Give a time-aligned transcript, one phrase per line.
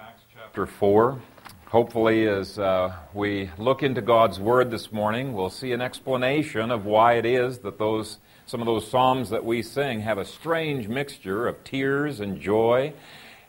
[0.00, 1.20] Acts chapter 4.
[1.66, 6.84] Hopefully, as uh, we look into God's Word this morning, we'll see an explanation of
[6.84, 10.88] why it is that those, some of those Psalms that we sing have a strange
[10.88, 12.92] mixture of tears and joy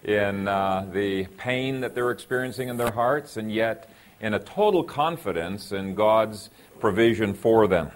[0.04, 3.90] in uh, the pain that they're experiencing in their hearts, and yet
[4.20, 6.50] in a total confidence in God's
[6.80, 7.92] provision for them.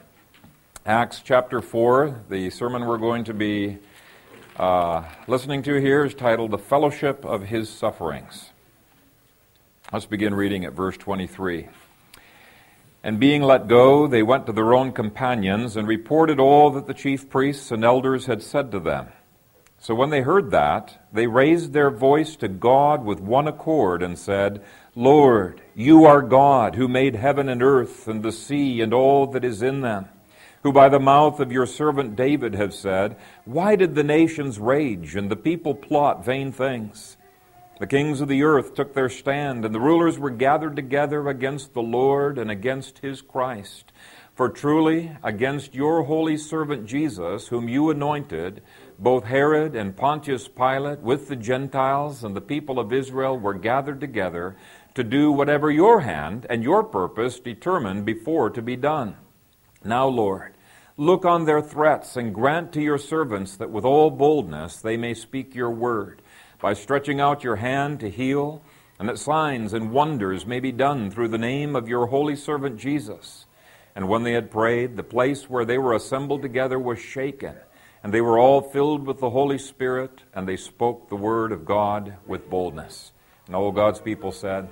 [0.86, 3.78] Acts chapter 4, the sermon we're going to be
[4.58, 8.50] uh, listening to here is titled The Fellowship of His Sufferings.
[9.94, 11.68] Let's begin reading at verse 23.
[13.04, 16.96] And being let go, they went to their own companions and reported all that the
[16.96, 19.10] chief priests and elders had said to them.
[19.80, 24.18] So when they heard that, they raised their voice to God with one accord and
[24.18, 24.64] said,
[24.96, 29.46] Lord, you are God who made heaven and earth and the sea and all that
[29.46, 30.10] is in them,
[30.68, 35.16] who by the mouth of your servant David have said, Why did the nations rage
[35.16, 37.16] and the people plot vain things?
[37.80, 41.74] The kings of the earth took their stand, and the rulers were gathered together against
[41.74, 43.94] the Lord and against his Christ.
[44.36, 48.62] For truly, against your holy servant Jesus, whom you anointed,
[49.00, 54.02] both Herod and Pontius Pilate, with the Gentiles and the people of Israel, were gathered
[54.02, 54.58] together
[54.96, 59.16] to do whatever your hand and your purpose determined before to be done.
[59.86, 60.56] Now, Lord,
[60.98, 65.14] look on their threats and grant to your servants that with all boldness they may
[65.14, 66.22] speak your word
[66.60, 68.64] by stretching out your hand to heal,
[69.00, 72.80] and that signs and wonders may be done through the name of your holy servant
[72.80, 73.46] Jesus.
[73.96, 77.56] And when they had prayed, the place where they were assembled together was shaken,
[78.04, 81.64] and they were all filled with the Holy Spirit, and they spoke the word of
[81.64, 83.12] God with boldness.
[83.46, 84.68] And all God's people said,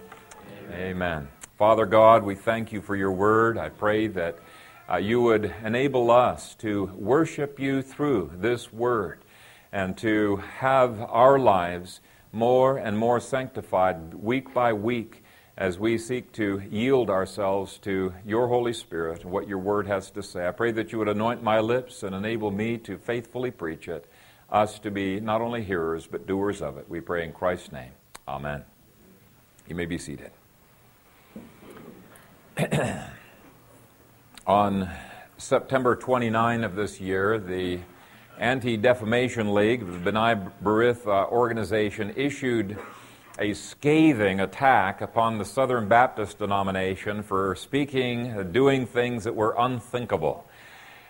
[0.69, 0.81] Amen.
[0.81, 1.27] Amen.
[1.57, 3.57] Father God, we thank you for your word.
[3.57, 4.39] I pray that
[4.89, 9.19] uh, you would enable us to worship you through this word
[9.71, 15.23] and to have our lives more and more sanctified week by week
[15.57, 20.11] as we seek to yield ourselves to your Holy Spirit and what your word has
[20.11, 20.47] to say.
[20.47, 24.05] I pray that you would anoint my lips and enable me to faithfully preach it,
[24.51, 26.89] us to be not only hearers but doers of it.
[26.89, 27.91] We pray in Christ's name.
[28.27, 28.65] Amen.
[29.67, 30.31] You may be seated.
[34.47, 34.87] On
[35.39, 37.79] September 29 of this year, the
[38.37, 42.77] Anti Defamation League, the B'nai B'rith uh, organization, issued
[43.39, 50.47] a scathing attack upon the Southern Baptist denomination for speaking, doing things that were unthinkable.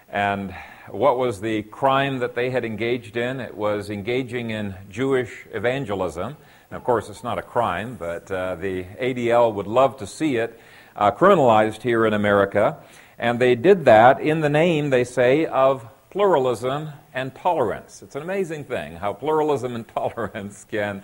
[0.07, 0.55] And
[0.87, 3.41] what was the crime that they had engaged in?
[3.41, 6.37] It was engaging in Jewish evangelism.
[6.69, 10.37] And of course, it's not a crime, but uh, the ADL would love to see
[10.37, 10.57] it
[10.95, 12.77] uh, criminalized here in America.
[13.17, 18.01] And they did that in the name, they say, of pluralism and tolerance.
[18.01, 21.03] It's an amazing thing how pluralism and tolerance can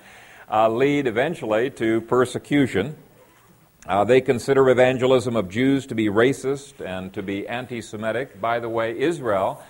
[0.49, 2.95] uh, lead eventually to persecution.
[3.87, 8.39] Uh, they consider evangelism of Jews to be racist and to be anti Semitic.
[8.39, 9.63] By the way, Israel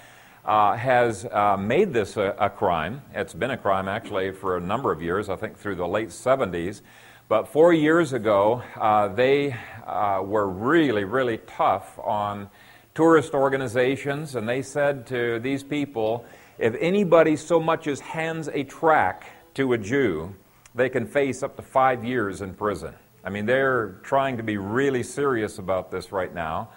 [0.43, 3.01] uh, has uh, made this a, a, crime.
[3.13, 6.09] It's been a crime actually for a number of years, I think through the late
[6.09, 6.81] 70s.
[7.29, 9.55] But four years ago, uh, they
[9.91, 12.49] uh, were really, really tough on
[12.95, 16.25] tourist organizations, and they said to these people,
[16.57, 20.33] if anybody so much as hands a track to a Jew,
[20.75, 22.93] they can face up to five years in prison.
[23.23, 26.69] I mean, they're trying to be really serious about this right now.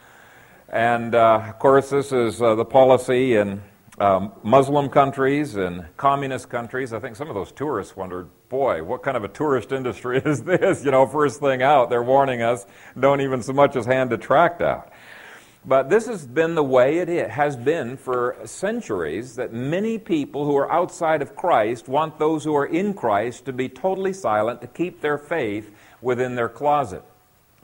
[0.68, 3.62] And uh, of course, this is uh, the policy in
[3.98, 6.92] um, Muslim countries and communist countries.
[6.92, 10.44] I think some of those tourists wondered, boy, what kind of a tourist industry is
[10.44, 10.84] this?
[10.84, 12.64] You know, first thing out, they're warning us,
[12.98, 14.92] don't even so much as hand a tract out.
[15.66, 20.54] But this has been the way it has been for centuries that many people who
[20.56, 24.68] are outside of Christ want those who are in Christ to be totally silent, to
[24.68, 27.02] keep their faith within their closet.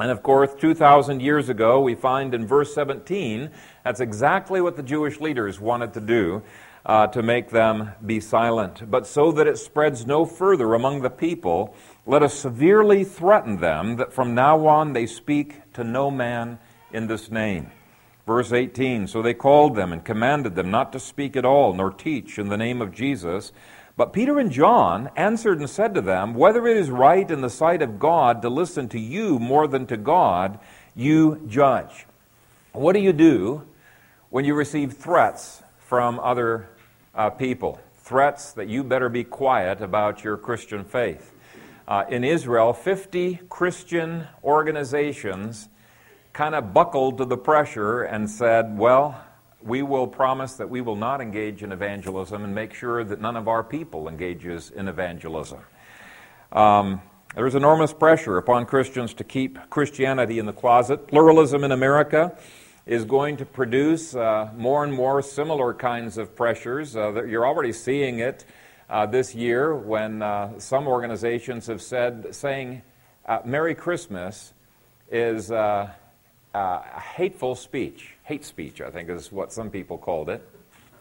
[0.01, 3.51] And of course, 2,000 years ago, we find in verse 17,
[3.85, 6.43] that's exactly what the Jewish leaders wanted to do
[6.85, 8.91] uh, to make them be silent.
[8.91, 11.75] But so that it spreads no further among the people,
[12.07, 16.59] let us severely threaten them that from now on they speak to no man
[16.93, 17.71] in this name.
[18.27, 21.91] Verse 18 So they called them and commanded them not to speak at all, nor
[21.91, 23.53] teach in the name of Jesus.
[23.97, 27.51] But Peter and John answered and said to them, Whether it is right in the
[27.51, 30.59] sight of God to listen to you more than to God,
[30.95, 32.07] you judge.
[32.73, 33.67] What do you do
[34.31, 35.60] when you receive threats
[35.91, 36.69] from other
[37.17, 37.81] uh, people?
[37.97, 41.35] Threats that you better be quiet about your Christian faith.
[41.89, 45.69] Uh, in Israel, 50 Christian organizations
[46.33, 49.21] kind of buckled to the pressure and said, well,
[49.65, 53.37] we will promise that we will not engage in evangelism and make sure that none
[53.37, 55.59] of our people engages in evangelism.
[56.53, 57.03] Um,
[57.35, 61.09] There's enormous pressure upon Christians to keep Christianity in the closet.
[61.09, 62.39] Pluralism in America
[62.87, 66.97] is going to produce uh, more and more similar kinds of pressures.
[66.97, 68.45] Uh, you're already seeing it
[68.89, 72.83] uh, this year when uh, some organizations have said, saying,
[73.27, 74.53] uh, Merry Christmas
[75.11, 75.89] is uh,
[77.15, 78.15] hateful speech.
[78.25, 80.47] Hate speech, I think, is what some people called it,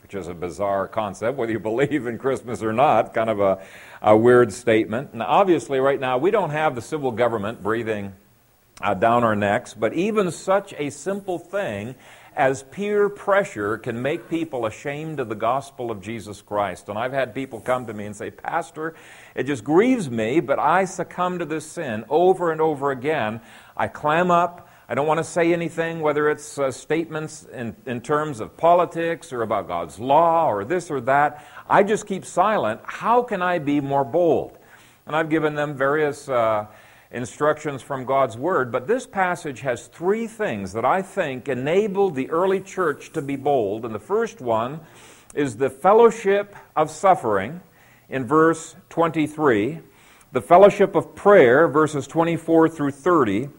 [0.04, 3.64] which is a bizarre concept, whether you believe in Christmas or not, kind of a,
[4.02, 5.14] a weird statement.
[5.14, 8.14] And obviously, right now, we don't have the civil government breathing
[8.82, 11.96] uh, down our necks, but even such a simple thing
[12.36, 16.88] as peer pressure can make people ashamed of the gospel of Jesus Christ.
[16.88, 18.96] And I've had people come to me and say, Pastor,
[19.36, 23.42] it just grieves me, but I succumb to this sin over and over again.
[23.76, 24.70] I clam up.
[24.88, 29.34] I don't want to say anything, whether it's uh, statements in, in terms of politics
[29.34, 31.46] or about God's law or this or that.
[31.70, 32.82] I just keep silent.
[32.86, 34.58] How can I be more bold?
[35.06, 36.68] And I've given them various uh,
[37.12, 42.30] instructions from God's Word, but this passage has three things that I think enabled the
[42.30, 43.86] early church to be bold.
[43.86, 44.82] And the first one
[45.34, 47.62] is the fellowship of suffering
[48.10, 49.80] in verse 23,
[50.32, 53.50] the fellowship of prayer, verses 24 through 30,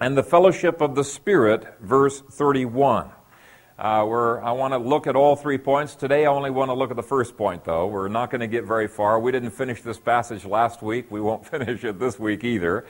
[0.00, 3.10] and the fellowship of the Spirit, verse 31.
[3.76, 5.96] Uh, where I want to look at all three points.
[5.96, 7.88] Today, I only want to look at the first point, though.
[7.88, 9.18] We're not going to get very far.
[9.18, 11.10] We didn't finish this passage last week.
[11.10, 12.86] We won't finish it this week either.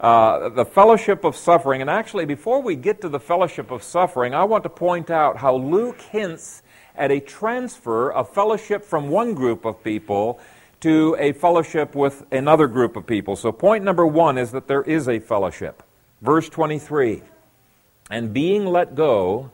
[0.00, 1.82] Uh, the fellowship of suffering.
[1.82, 5.36] And actually, before we get to the fellowship of suffering, I want to point out
[5.36, 6.62] how Luke hints
[6.96, 10.40] at a transfer of fellowship from one group of people
[10.80, 13.36] to a fellowship with another group of people.
[13.36, 15.82] So, point number one is that there is a fellowship.
[16.22, 17.22] Verse 23
[18.10, 19.50] And being let go,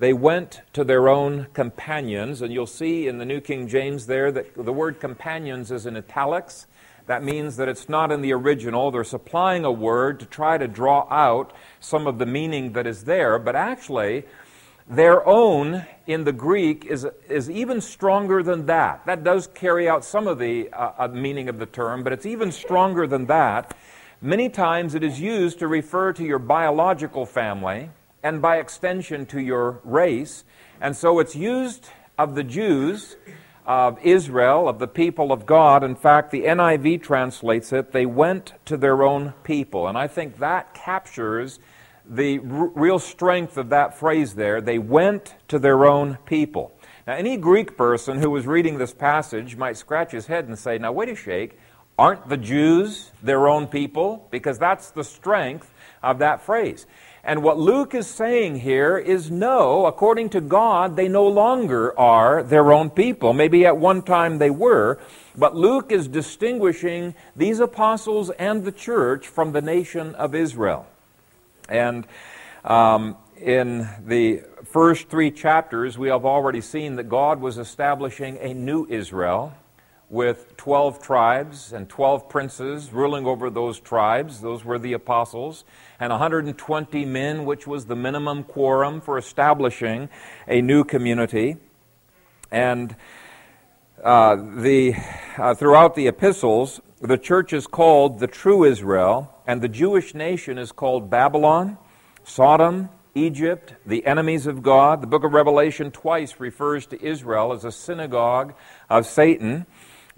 [0.00, 4.32] they went to their own companions, and you'll see in the New King James there
[4.32, 6.66] that the word companions is in italics.
[7.06, 8.90] That means that it's not in the original.
[8.90, 13.04] They're supplying a word to try to draw out some of the meaning that is
[13.04, 14.24] there, but actually,
[14.88, 19.04] their own in the Greek is, is even stronger than that.
[19.04, 22.24] That does carry out some of the uh, uh meaning of the term, but it's
[22.24, 23.76] even stronger than that.
[24.22, 27.90] Many times it is used to refer to your biological family
[28.22, 30.44] and by extension to your race.
[30.80, 31.88] And so it's used
[32.18, 33.16] of the Jews
[33.66, 35.84] of Israel, of the people of God.
[35.84, 39.86] In fact, the NIV translates it, they went to their own people.
[39.86, 41.60] And I think that captures
[42.04, 42.44] the r-
[42.74, 44.60] real strength of that phrase there.
[44.60, 46.72] They went to their own people.
[47.06, 50.78] Now, any Greek person who was reading this passage might scratch his head and say,
[50.78, 51.58] Now, wait a shake,
[51.98, 54.26] aren't the Jews their own people?
[54.30, 55.72] Because that's the strength
[56.02, 56.86] of that phrase.
[57.22, 62.42] And what Luke is saying here is no, according to God, they no longer are
[62.42, 63.34] their own people.
[63.34, 64.98] Maybe at one time they were,
[65.36, 70.86] but Luke is distinguishing these apostles and the church from the nation of Israel.
[71.68, 72.06] And
[72.64, 78.54] um, in the first three chapters, we have already seen that God was establishing a
[78.54, 79.54] new Israel
[80.10, 84.40] with 12 tribes and 12 princes ruling over those tribes.
[84.40, 85.64] Those were the apostles.
[86.00, 90.08] And 120 men, which was the minimum quorum for establishing
[90.48, 91.56] a new community.
[92.50, 92.96] And
[94.02, 94.96] uh, the,
[95.38, 100.58] uh, throughout the epistles, the church is called the true Israel, and the Jewish nation
[100.58, 101.78] is called Babylon,
[102.24, 105.02] Sodom, Egypt, the enemies of God.
[105.02, 108.54] The book of Revelation twice refers to Israel as a synagogue
[108.88, 109.66] of Satan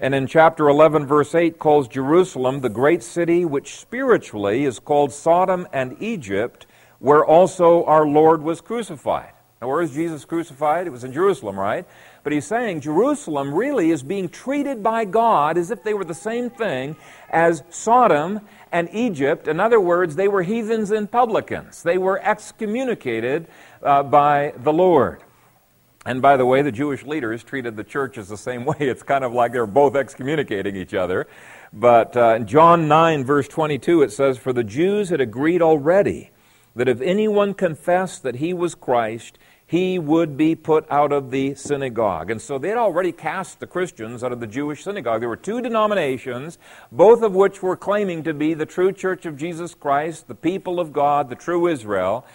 [0.02, 5.12] and in chapter 11, verse 8, calls Jerusalem the great city, which spiritually is called
[5.12, 6.66] Sodom and Egypt,
[6.98, 9.30] where also our Lord was crucified.
[9.60, 10.88] Now, where is Jesus crucified?
[10.88, 11.86] It was in Jerusalem, right?
[12.24, 16.14] But he's saying Jerusalem really is being treated by God as if they were the
[16.14, 16.96] same thing
[17.30, 18.40] as Sodom
[18.72, 19.46] and Egypt.
[19.46, 21.84] In other words, they were heathens and publicans.
[21.84, 23.46] They were excommunicated
[23.84, 25.22] uh, by the Lord.
[26.04, 28.76] And by the way, the Jewish leaders treated the churches the same way.
[28.80, 31.26] It's kind of like they're both excommunicating each other.
[31.72, 36.30] But uh, in John 9, verse 22, it says, For the Jews had agreed already
[36.74, 41.54] that if anyone confessed that he was Christ, he would be put out of the
[41.54, 42.30] synagogue.
[42.30, 45.20] And so they had already cast the Christians out of the Jewish synagogue.
[45.20, 46.58] There were two denominations,
[46.90, 50.80] both of which were claiming to be the true church of Jesus Christ, the people
[50.80, 52.26] of God, the true Israel.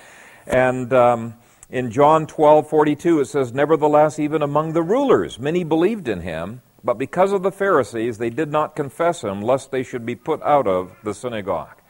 [0.46, 0.94] And.
[0.94, 1.34] Um,
[1.70, 6.62] in John 12 42, it says, Nevertheless, even among the rulers, many believed in him,
[6.84, 10.42] but because of the Pharisees, they did not confess him, lest they should be put
[10.44, 11.82] out of the synagogue.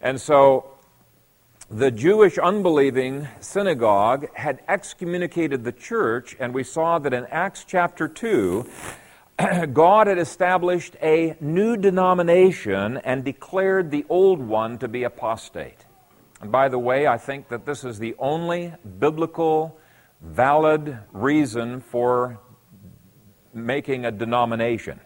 [0.00, 0.78] And so,
[1.70, 8.08] the Jewish unbelieving synagogue had excommunicated the church, and we saw that in Acts chapter
[8.08, 8.66] 2,
[9.72, 15.84] God had established a new denomination and declared the old one to be apostate.
[16.40, 19.78] And by the way, I think that this is the only biblical,
[20.20, 22.38] valid reason for
[23.52, 25.00] making a denomination.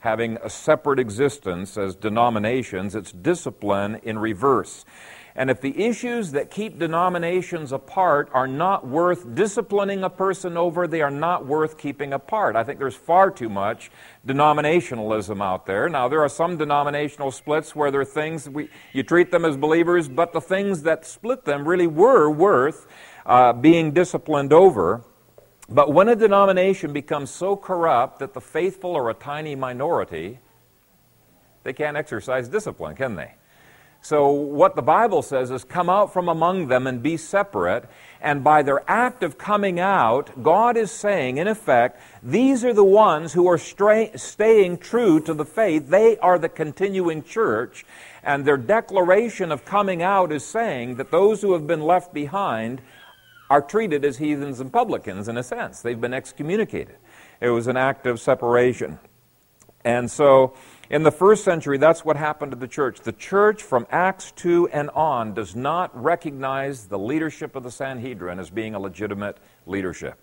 [0.00, 4.84] Having a separate existence as denominations, it's discipline in reverse.
[5.36, 10.86] And if the issues that keep denominations apart are not worth disciplining a person over,
[10.86, 12.54] they are not worth keeping apart.
[12.54, 13.90] I think there's far too much
[14.24, 15.88] denominationalism out there.
[15.88, 19.56] Now, there are some denominational splits where there are things, we, you treat them as
[19.56, 22.86] believers, but the things that split them really were worth
[23.26, 25.02] uh, being disciplined over.
[25.68, 30.38] But when a denomination becomes so corrupt that the faithful are a tiny minority,
[31.64, 33.34] they can't exercise discipline, can they?
[34.04, 37.86] So, what the Bible says is come out from among them and be separate.
[38.20, 42.84] And by their act of coming out, God is saying, in effect, these are the
[42.84, 45.88] ones who are stra- staying true to the faith.
[45.88, 47.86] They are the continuing church.
[48.22, 52.82] And their declaration of coming out is saying that those who have been left behind
[53.48, 55.80] are treated as heathens and publicans in a sense.
[55.80, 56.96] They've been excommunicated.
[57.40, 58.98] It was an act of separation.
[59.84, 60.54] And so,
[60.90, 63.00] in the first century, that's what happened to the church.
[63.00, 68.38] The church, from Acts 2 and on, does not recognize the leadership of the Sanhedrin
[68.38, 70.18] as being a legitimate leadership.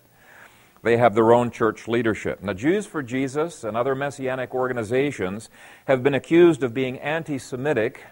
[0.82, 2.42] They have their own church leadership.
[2.42, 5.48] Now, Jews for Jesus and other messianic organizations
[5.84, 8.04] have been accused of being anti Semitic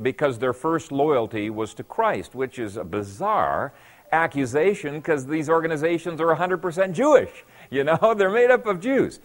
[0.00, 3.74] because their first loyalty was to Christ, which is a bizarre
[4.10, 7.44] accusation because these organizations are 100% Jewish.
[7.70, 9.20] You know, they're made up of Jews.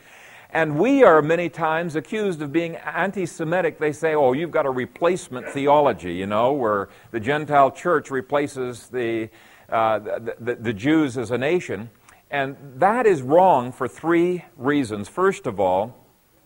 [0.51, 3.77] And we are many times accused of being anti Semitic.
[3.77, 8.88] They say, oh, you've got a replacement theology, you know, where the Gentile church replaces
[8.88, 9.29] the,
[9.70, 11.91] uh, the, the, the Jews as a nation.
[12.32, 15.08] And that is wrong for three reasons.
[15.08, 15.96] First of all,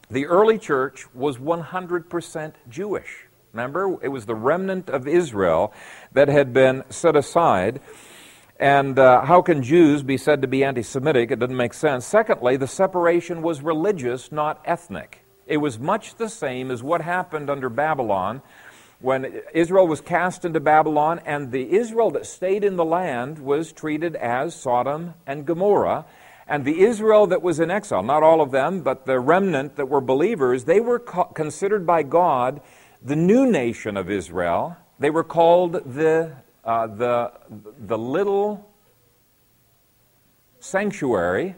[0.09, 3.25] the early church was 100% Jewish.
[3.53, 5.73] Remember, it was the remnant of Israel
[6.11, 7.79] that had been set aside.
[8.59, 11.31] And uh, how can Jews be said to be anti Semitic?
[11.31, 12.05] It doesn't make sense.
[12.05, 15.25] Secondly, the separation was religious, not ethnic.
[15.47, 18.41] It was much the same as what happened under Babylon
[19.03, 23.73] when Israel was cast into Babylon, and the Israel that stayed in the land was
[23.73, 26.05] treated as Sodom and Gomorrah.
[26.47, 29.89] And the Israel that was in exile, not all of them, but the remnant that
[29.89, 32.61] were believers, they were co- considered by God
[33.01, 34.77] the new nation of Israel.
[34.99, 37.31] They were called the uh, the,
[37.77, 38.69] the little
[40.59, 41.55] sanctuary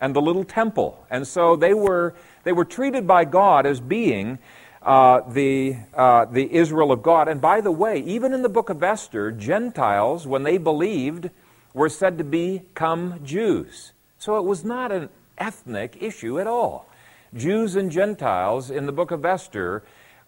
[0.00, 1.04] and the little temple.
[1.10, 4.38] And so they were, they were treated by God as being
[4.82, 7.28] uh, the, uh, the Israel of God.
[7.28, 11.30] And by the way, even in the book of Esther, Gentiles, when they believed,
[11.72, 13.92] were said to become Jews.
[14.18, 15.08] So it was not an
[15.38, 16.88] ethnic issue at all.
[17.34, 19.82] Jews and Gentiles in the book of Esther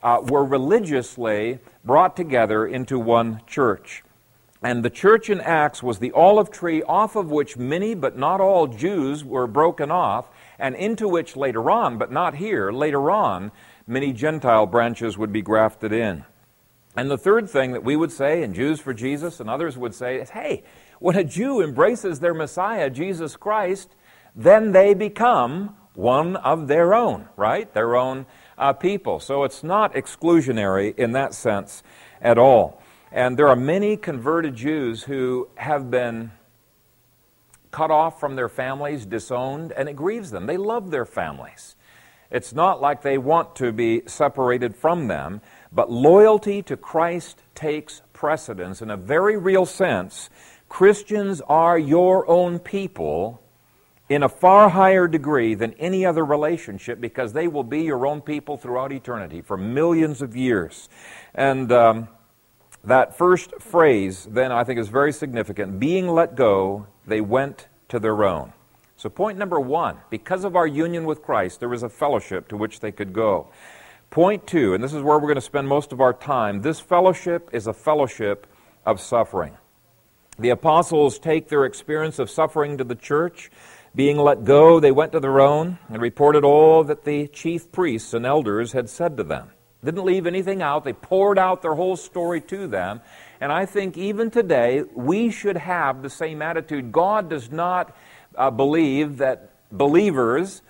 [0.04, 4.04] uh, were religiously brought together into one church.
[4.62, 8.40] And the church in Acts was the olive tree off of which many, but not
[8.40, 10.26] all, Jews were broken off,
[10.58, 13.50] and into which later on, but not here, later on,
[13.86, 16.24] many Gentile branches would be grafted in.
[16.96, 19.94] And the third thing that we would say, and Jews for Jesus and others would
[19.94, 20.62] say, is hey,
[20.98, 23.90] when a Jew embraces their Messiah, Jesus Christ,
[24.34, 27.72] then they become one of their own, right?
[27.72, 28.26] Their own
[28.58, 29.20] uh, people.
[29.20, 31.82] So it's not exclusionary in that sense
[32.20, 32.82] at all.
[33.12, 36.32] And there are many converted Jews who have been
[37.70, 40.46] cut off from their families, disowned, and it grieves them.
[40.46, 41.76] They love their families.
[42.30, 48.02] It's not like they want to be separated from them, but loyalty to Christ takes
[48.12, 48.82] precedence.
[48.82, 50.30] In a very real sense,
[50.68, 53.40] Christians are your own people
[54.08, 58.20] in a far higher degree than any other relationship because they will be your own
[58.20, 60.88] people throughout eternity for millions of years.
[61.34, 62.08] And um,
[62.84, 65.80] that first phrase, then, I think is very significant.
[65.80, 68.52] Being let go, they went to their own.
[68.96, 72.56] So, point number one because of our union with Christ, there was a fellowship to
[72.56, 73.48] which they could go.
[74.10, 76.78] Point two, and this is where we're going to spend most of our time this
[76.78, 78.46] fellowship is a fellowship
[78.86, 79.56] of suffering.
[80.38, 83.50] The apostles take their experience of suffering to the church.
[83.96, 88.12] Being let go, they went to their own and reported all that the chief priests
[88.12, 89.50] and elders had said to them.
[89.84, 90.82] Didn't leave anything out.
[90.84, 93.02] They poured out their whole story to them.
[93.40, 96.90] And I think even today, we should have the same attitude.
[96.90, 97.96] God does not
[98.34, 100.62] uh, believe that believers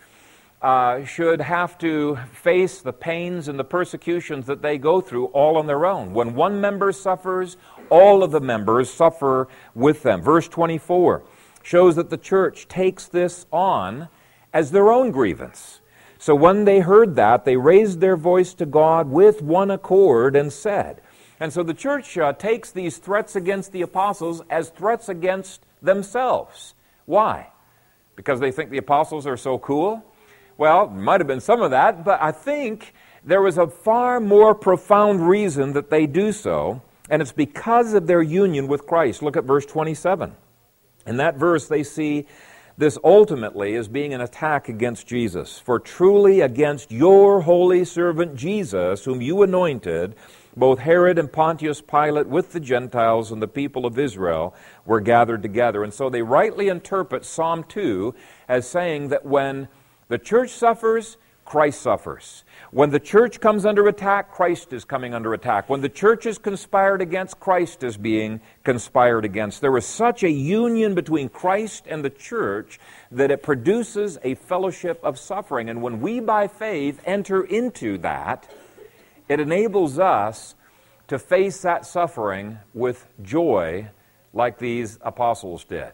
[0.60, 5.56] uh, should have to face the pains and the persecutions that they go through all
[5.56, 6.12] on their own.
[6.12, 7.56] When one member suffers,
[7.88, 10.20] all of the members suffer with them.
[10.20, 11.22] Verse 24
[11.64, 14.08] shows that the church takes this on
[14.52, 15.80] as their own grievance.
[16.18, 20.52] So when they heard that, they raised their voice to God with one accord and
[20.52, 21.00] said,
[21.40, 26.74] and so the church uh, takes these threats against the apostles as threats against themselves.
[27.06, 27.48] Why?
[28.14, 30.04] Because they think the apostles are so cool?
[30.56, 32.94] Well, might have been some of that, but I think
[33.24, 38.06] there was a far more profound reason that they do so, and it's because of
[38.06, 39.22] their union with Christ.
[39.22, 40.34] Look at verse 27.
[41.06, 42.26] In that verse, they see
[42.76, 45.58] this ultimately as being an attack against Jesus.
[45.58, 50.16] For truly against your holy servant Jesus, whom you anointed,
[50.56, 55.42] both Herod and Pontius Pilate with the Gentiles and the people of Israel were gathered
[55.42, 55.84] together.
[55.84, 58.14] And so they rightly interpret Psalm 2
[58.48, 59.68] as saying that when
[60.08, 62.44] the church suffers, Christ suffers.
[62.70, 65.68] When the church comes under attack, Christ is coming under attack.
[65.68, 69.60] When the church is conspired against, Christ is being conspired against.
[69.60, 72.80] There is such a union between Christ and the church
[73.12, 75.68] that it produces a fellowship of suffering.
[75.68, 78.50] And when we, by faith, enter into that,
[79.28, 80.54] it enables us
[81.08, 83.88] to face that suffering with joy
[84.32, 85.92] like these apostles did.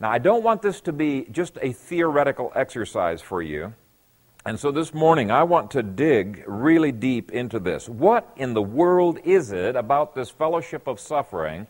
[0.00, 3.74] Now, I don't want this to be just a theoretical exercise for you.
[4.46, 7.90] And so this morning, I want to dig really deep into this.
[7.90, 11.66] What in the world is it about this fellowship of suffering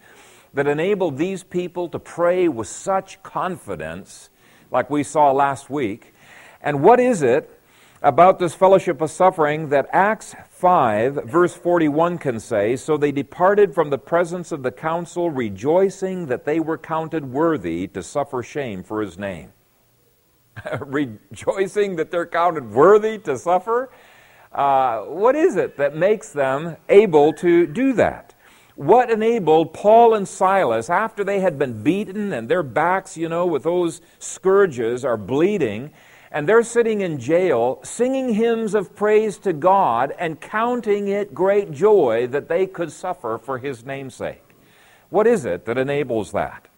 [0.55, 4.31] that enabled these people to pray with such confidence,
[4.71, 6.15] like we saw last week?
[6.62, 7.50] And what is it
[8.03, 13.75] about this fellowship of suffering that Acts 5, verse 41 can say So they departed
[13.75, 18.85] from the presence of the council, rejoicing that they were counted worthy to suffer shame
[18.85, 19.53] for his name.
[20.81, 23.90] rejoicing that they're counted worthy to suffer?
[24.52, 28.35] Uh, what is it that makes them able to do that?
[28.75, 33.45] What enabled Paul and Silas, after they had been beaten and their backs, you know,
[33.45, 35.90] with those scourges are bleeding,
[36.33, 41.73] and they're sitting in jail singing hymns of praise to God and counting it great
[41.73, 44.43] joy that they could suffer for his namesake.
[45.11, 46.70] What is it that enables that?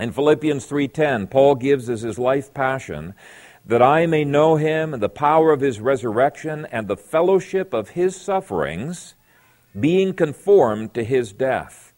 [0.00, 3.14] In Philippians 3:10, Paul gives as his life passion
[3.66, 7.90] that I may know him and the power of his resurrection and the fellowship of
[7.90, 9.14] his sufferings,
[9.78, 11.92] being conformed to his death.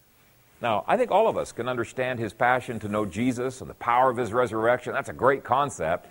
[0.61, 3.75] Now, I think all of us can understand his passion to know Jesus and the
[3.75, 4.93] power of his resurrection.
[4.93, 6.07] That's a great concept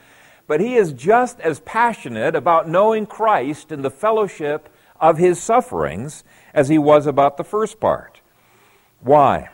[0.47, 4.69] but he is just as passionate about knowing Christ and the fellowship
[5.01, 6.25] of his sufferings
[6.55, 8.21] as he was about the first part.
[9.01, 9.49] Why?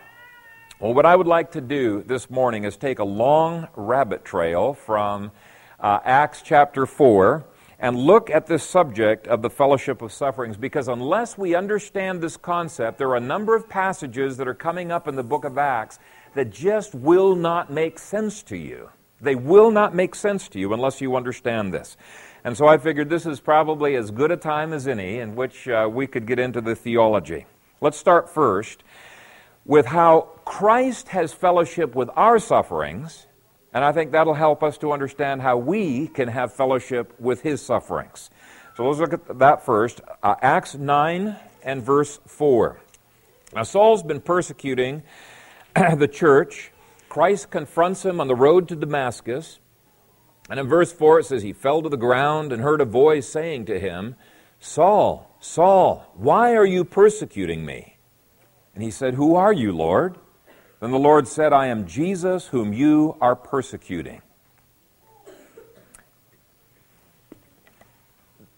[0.80, 4.74] Well, what I would like to do this morning is take a long rabbit trail
[4.74, 5.32] from
[5.80, 7.44] uh, Acts chapter 4
[7.80, 12.36] and look at this subject of the fellowship of sufferings because unless we understand this
[12.36, 15.58] concept, there are a number of passages that are coming up in the book of
[15.58, 15.98] Acts
[16.36, 18.90] that just will not make sense to you.
[19.20, 21.96] They will not make sense to you unless you understand this.
[22.44, 25.66] And so I figured this is probably as good a time as any in which
[25.66, 27.46] uh, we could get into the theology.
[27.80, 28.84] Let's start first
[29.68, 33.26] with how Christ has fellowship with our sufferings,
[33.72, 37.62] and I think that'll help us to understand how we can have fellowship with his
[37.62, 38.30] sufferings.
[38.76, 40.00] So let's look at that first.
[40.22, 42.80] Uh, Acts 9 and verse 4.
[43.54, 45.02] Now, Saul's been persecuting
[45.74, 46.72] the church
[47.08, 49.58] Christ confronts him on the road to Damascus.
[50.48, 53.28] And in verse 4, it says, He fell to the ground and heard a voice
[53.28, 54.16] saying to him,
[54.60, 57.97] Saul, Saul, why are you persecuting me?
[58.78, 60.14] And he said, Who are you, Lord?
[60.78, 64.22] Then the Lord said, I am Jesus whom you are persecuting.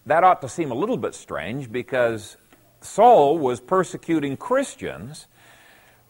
[0.05, 2.37] That ought to seem a little bit strange because
[2.81, 5.25] Saul was persecuting Christians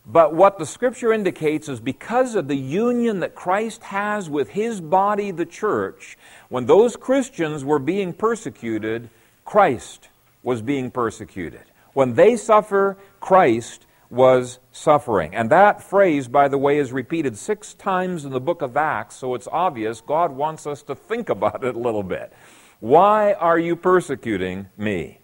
[0.05, 4.81] but what the scripture indicates is because of the union that Christ has with his
[4.81, 6.17] body, the church,
[6.49, 9.09] when those Christians were being persecuted,
[9.45, 10.09] Christ
[10.43, 11.63] was being persecuted.
[11.93, 15.33] When they suffer, Christ was suffering.
[15.33, 19.15] And that phrase, by the way, is repeated six times in the book of Acts,
[19.15, 22.33] so it's obvious God wants us to think about it a little bit.
[22.81, 25.19] Why are you persecuting me?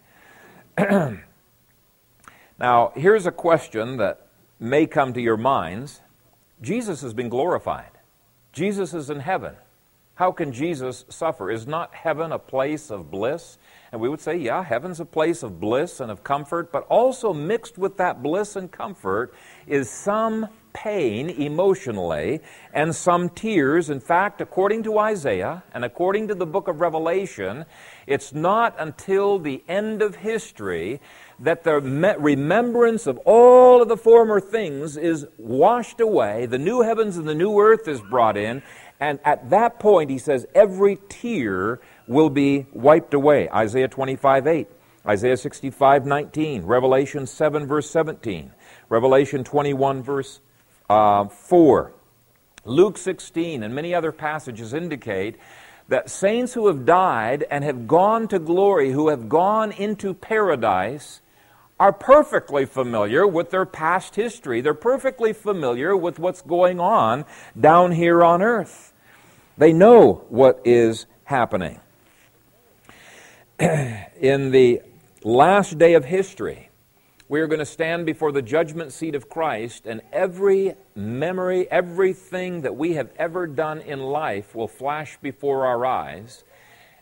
[0.78, 1.20] now,
[2.96, 4.28] here's a question that
[4.60, 6.02] may come to your minds
[6.62, 7.92] Jesus has been glorified,
[8.54, 9.56] Jesus is in heaven.
[10.16, 11.52] How can Jesus suffer?
[11.52, 13.60] Is not heaven a place of bliss?
[13.92, 17.34] And we would say, yeah, heaven's a place of bliss and of comfort, but also
[17.34, 19.34] mixed with that bliss and comfort
[19.66, 22.40] is some pain emotionally
[22.74, 23.90] and some tears.
[23.90, 27.66] In fact, according to Isaiah and according to the book of Revelation,
[28.06, 31.02] it's not until the end of history
[31.40, 31.80] that the
[32.20, 37.36] remembrance of all of the former things is washed away, the new heavens and the
[37.36, 38.62] new earth is brought in,
[39.00, 43.50] and at that point, he says, every tear will be wiped away.
[43.50, 44.68] Isaiah 25 8.
[45.08, 46.64] Isaiah 65 19.
[46.64, 48.52] Revelation 7, verse 17.
[48.90, 50.40] Revelation 21, verse
[50.90, 51.94] uh, 4.
[52.66, 55.38] Luke 16 and many other passages indicate
[55.88, 61.22] that saints who have died and have gone to glory, who have gone into paradise,
[61.80, 64.62] are perfectly familiar with their past history.
[64.62, 67.26] They're perfectly familiar with what's going on
[67.60, 68.94] down here on earth.
[69.58, 71.80] They know what is happening.
[73.60, 74.84] In the
[75.24, 76.70] last day of history,
[77.28, 82.62] we are going to stand before the judgment seat of Christ, and every memory, everything
[82.62, 86.44] that we have ever done in life will flash before our eyes.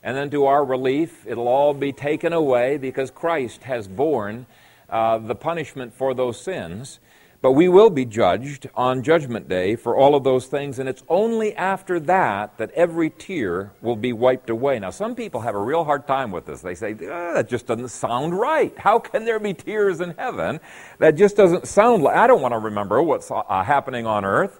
[0.01, 4.45] And then, to our relief, it'll all be taken away because Christ has borne
[4.89, 7.01] uh, the punishment for those sins.
[7.45, 11.03] But we will be judged on Judgment Day for all of those things, and it's
[11.08, 14.79] only after that that every tear will be wiped away.
[14.79, 16.62] Now, some people have a real hard time with this.
[16.62, 18.75] They say, ah, that just doesn't sound right.
[18.79, 20.60] How can there be tears in heaven?
[20.97, 22.17] That just doesn't sound like.
[22.17, 24.60] I don't want to remember what's uh, happening on earth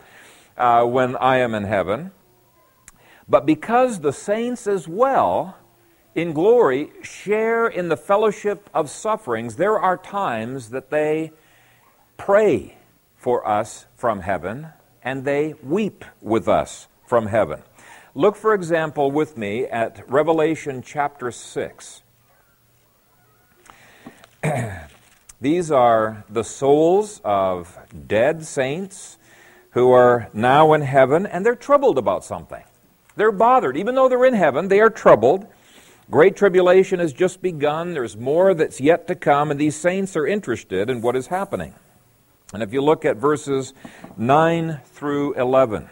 [0.56, 2.12] uh, when I am in heaven.
[3.28, 5.58] But because the saints as well
[6.14, 11.32] in glory share in the fellowship of sufferings, there are times that they
[12.18, 12.78] pray
[13.16, 14.68] for us from heaven,
[15.04, 17.62] and they weep with us from heaven.
[18.14, 22.02] Look, for example, with me at Revelation chapter 6.
[25.42, 29.18] These are the souls of dead saints
[29.72, 32.64] who are now in heaven, and they're troubled about something.
[33.18, 33.76] They're bothered.
[33.76, 35.46] Even though they're in heaven, they are troubled.
[36.10, 37.94] Great tribulation has just begun.
[37.94, 41.74] There's more that's yet to come, and these saints are interested in what is happening.
[42.54, 43.74] And if you look at verses
[44.18, 45.90] 9 through 11,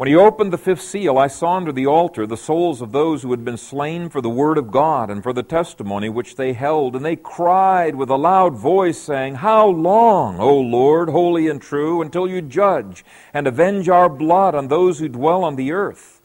[0.00, 3.22] when he opened the fifth seal, I saw under the altar the souls of those
[3.22, 6.54] who had been slain for the word of God and for the testimony which they
[6.54, 6.96] held.
[6.96, 12.00] And they cried with a loud voice, saying, How long, O Lord, holy and true,
[12.00, 16.22] until you judge and avenge our blood on those who dwell on the earth?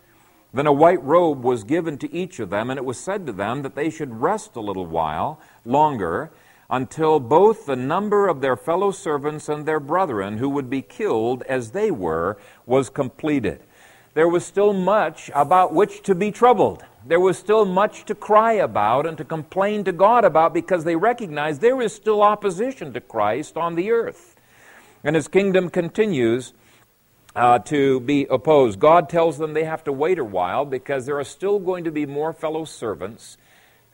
[0.54, 3.34] Then a white robe was given to each of them, and it was said to
[3.34, 6.32] them that they should rest a little while longer
[6.70, 11.44] until both the number of their fellow servants and their brethren who would be killed
[11.44, 13.62] as they were was completed.
[14.14, 16.84] There was still much about which to be troubled.
[17.06, 20.96] There was still much to cry about and to complain to God about because they
[20.96, 24.36] recognized there is still opposition to Christ on the earth.
[25.04, 26.54] And his kingdom continues
[27.36, 28.80] uh, to be opposed.
[28.80, 31.92] God tells them they have to wait a while because there are still going to
[31.92, 33.38] be more fellow servants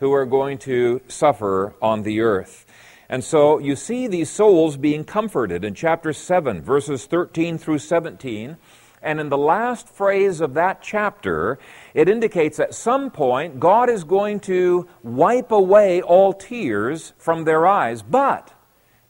[0.01, 2.65] who are going to suffer on the earth.
[3.07, 8.57] And so you see these souls being comforted in chapter 7, verses 13 through 17.
[9.03, 11.59] And in the last phrase of that chapter,
[11.93, 17.67] it indicates at some point God is going to wipe away all tears from their
[17.67, 18.01] eyes.
[18.01, 18.55] But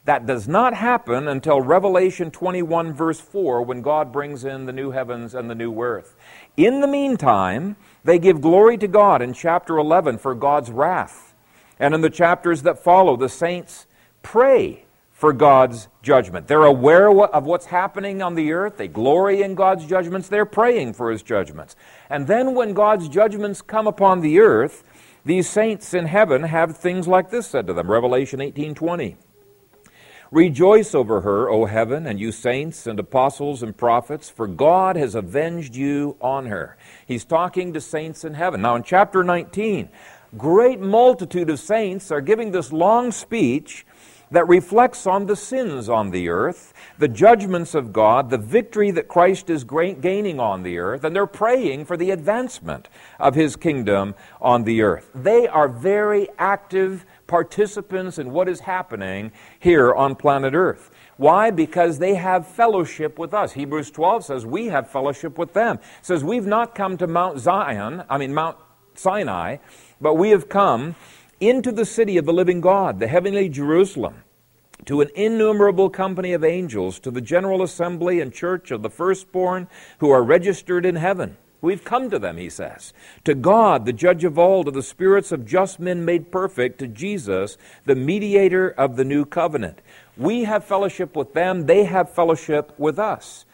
[0.04, 4.92] that does not happen until Revelation 21, verse 4, when God brings in the new
[4.92, 6.16] heavens and the new earth.
[6.58, 11.34] In the meantime, they give glory to God in chapter 11 for God's wrath.
[11.80, 13.88] And in the chapters that follow, the saints
[14.24, 16.48] pray for God's judgment.
[16.48, 18.78] They're aware of what's happening on the earth.
[18.78, 20.28] They glory in God's judgments.
[20.28, 21.76] They're praying for his judgments.
[22.10, 24.84] And then when God's judgments come upon the earth,
[25.24, 27.92] these saints in heaven have things like this said to them.
[27.92, 29.16] Revelation 18:20.
[30.32, 35.14] Rejoice over her, O heaven, and you saints and apostles and prophets, for God has
[35.14, 36.78] avenged you on her.
[37.06, 38.62] He's talking to saints in heaven.
[38.62, 39.90] Now, in chapter 19,
[40.38, 43.86] great multitude of saints are giving this long speech
[44.32, 49.10] that reflects on the sins on the earth, the judgments of God, the victory that
[49.10, 52.88] Christ is gaining on the earth, and they're praying for the advancement
[53.20, 55.10] of his kingdom on the earth.
[55.14, 60.92] They are very active participants in what is happening here on planet Earth.
[61.16, 61.50] Why?
[61.50, 63.54] Because they have fellowship with us.
[63.54, 65.78] Hebrews 12 says we have fellowship with them.
[65.78, 68.58] It says we've not come to Mount Zion, I mean Mount
[68.96, 69.58] Sinai,
[70.02, 70.96] but we have come
[71.40, 74.24] into the city of the living God, the heavenly Jerusalem,
[74.84, 79.70] to an innumerable company of angels, to the general assembly and church of the firstborn
[80.00, 82.92] who are registered in heaven We've come to them, he says.
[83.24, 86.88] To God, the judge of all, to the spirits of just men made perfect, to
[86.88, 89.82] Jesus, the mediator of the new covenant.
[90.18, 93.46] We have fellowship with them, they have fellowship with us.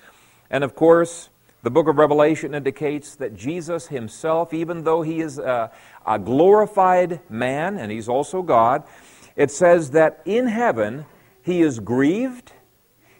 [0.49, 1.29] And of course,
[1.63, 5.69] the book of Revelation indicates that Jesus himself, even though he is a,
[6.05, 8.83] a glorified man and he's also God,
[9.35, 11.05] it says that in heaven
[11.41, 12.53] he is grieved,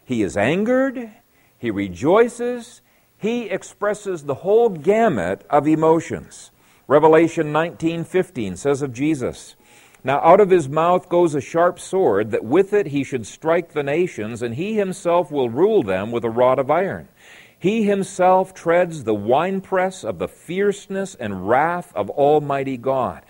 [0.06, 1.12] he is angered,
[1.58, 2.82] he rejoices,
[3.18, 6.52] he expresses the whole gamut of emotions.
[6.88, 9.56] Revelation 19:15 says of Jesus,
[10.04, 13.74] now out of his mouth goes a sharp sword, that with it he should strike
[13.74, 17.10] the nations, and he himself will rule them with a rod of iron.
[17.60, 23.24] He himself treads the winepress of the fierceness and wrath of Almighty God.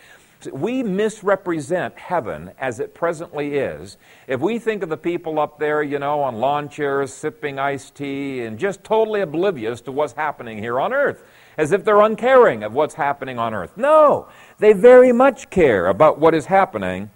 [0.51, 3.97] We misrepresent heaven as it presently is.
[4.27, 7.95] If we think of the people up there, you know, on lawn chairs, sipping iced
[7.95, 11.23] tea, and just totally oblivious to what's happening here on earth,
[11.57, 13.75] as if they're uncaring of what's happening on earth.
[13.77, 14.27] No,
[14.59, 17.09] they very much care about what is happening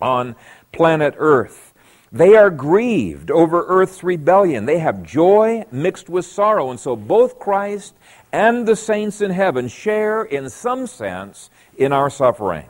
[0.00, 0.34] on
[0.72, 1.74] planet earth.
[2.10, 4.66] They are grieved over earth's rebellion.
[4.66, 6.70] They have joy mixed with sorrow.
[6.70, 7.94] And so both Christ
[8.32, 12.68] and the saints in heaven share, in some sense, in our suffering.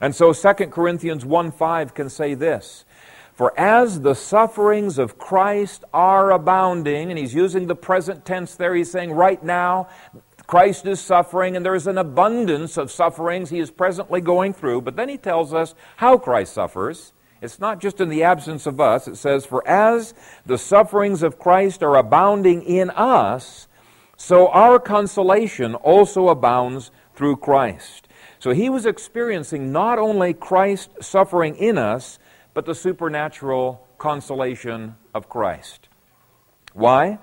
[0.00, 2.84] And so 2 Corinthians 1 5 can say this
[3.34, 8.74] For as the sufferings of Christ are abounding, and he's using the present tense there,
[8.74, 9.88] he's saying right now,
[10.46, 14.82] Christ is suffering, and there is an abundance of sufferings he is presently going through.
[14.82, 17.12] But then he tells us how Christ suffers.
[17.42, 19.08] It's not just in the absence of us.
[19.08, 20.14] It says, For as
[20.46, 23.66] the sufferings of Christ are abounding in us,
[24.16, 28.08] so our consolation also abounds through Christ.
[28.38, 32.18] So he was experiencing not only Christ suffering in us,
[32.54, 35.88] but the supernatural consolation of Christ.
[36.72, 37.18] Why?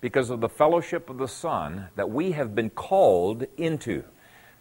[0.00, 4.04] Because of the fellowship of the Son that we have been called into.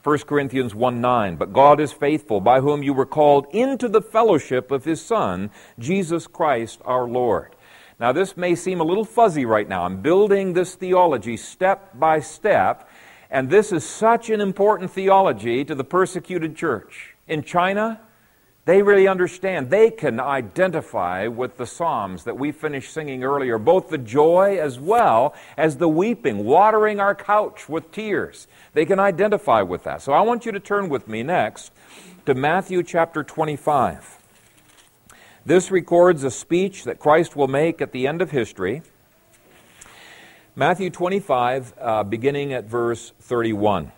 [0.04, 1.36] 1 Corinthians 1 9.
[1.36, 5.50] But God is faithful, by whom you were called into the fellowship of his Son,
[5.80, 7.55] Jesus Christ our Lord.
[8.00, 9.86] Now, this may seem a little fuzzy right now.
[9.86, 12.90] I'm building this theology step by step,
[13.30, 17.16] and this is such an important theology to the persecuted church.
[17.28, 18.02] In China,
[18.66, 19.70] they really understand.
[19.70, 24.78] They can identify with the Psalms that we finished singing earlier, both the joy as
[24.80, 28.48] well as the weeping, watering our couch with tears.
[28.74, 30.02] They can identify with that.
[30.02, 31.72] So I want you to turn with me next
[32.26, 34.25] to Matthew chapter 25.
[35.46, 38.82] This records a speech that Christ will make at the end of history.
[40.56, 43.92] Matthew 25, uh, beginning at verse 31.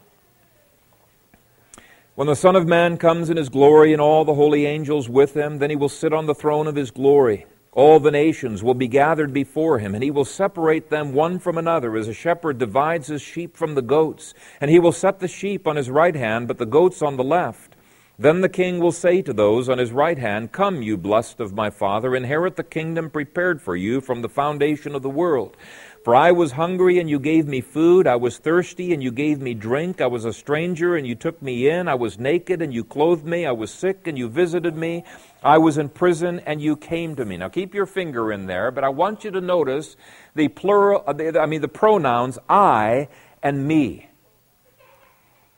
[2.15, 5.37] When the Son of Man comes in his glory and all the holy angels with
[5.37, 7.45] him, then he will sit on the throne of his glory.
[7.71, 11.57] All the nations will be gathered before him, and he will separate them one from
[11.57, 14.33] another, as a shepherd divides his sheep from the goats.
[14.59, 17.23] And he will set the sheep on his right hand, but the goats on the
[17.23, 17.76] left.
[18.19, 21.53] Then the king will say to those on his right hand, Come, you blessed of
[21.53, 25.55] my Father, inherit the kingdom prepared for you from the foundation of the world.
[26.03, 28.07] For I was hungry, and you gave me food.
[28.07, 30.01] I was thirsty, and you gave me drink.
[30.01, 31.87] I was a stranger, and you took me in.
[31.87, 33.45] I was naked, and you clothed me.
[33.45, 35.03] I was sick, and you visited me.
[35.43, 37.37] I was in prison, and you came to me.
[37.37, 39.95] Now keep your finger in there, but I want you to notice
[40.33, 43.09] the plural, uh, I mean the pronouns I
[43.43, 44.09] and me.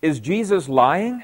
[0.01, 1.23] Is Jesus lying?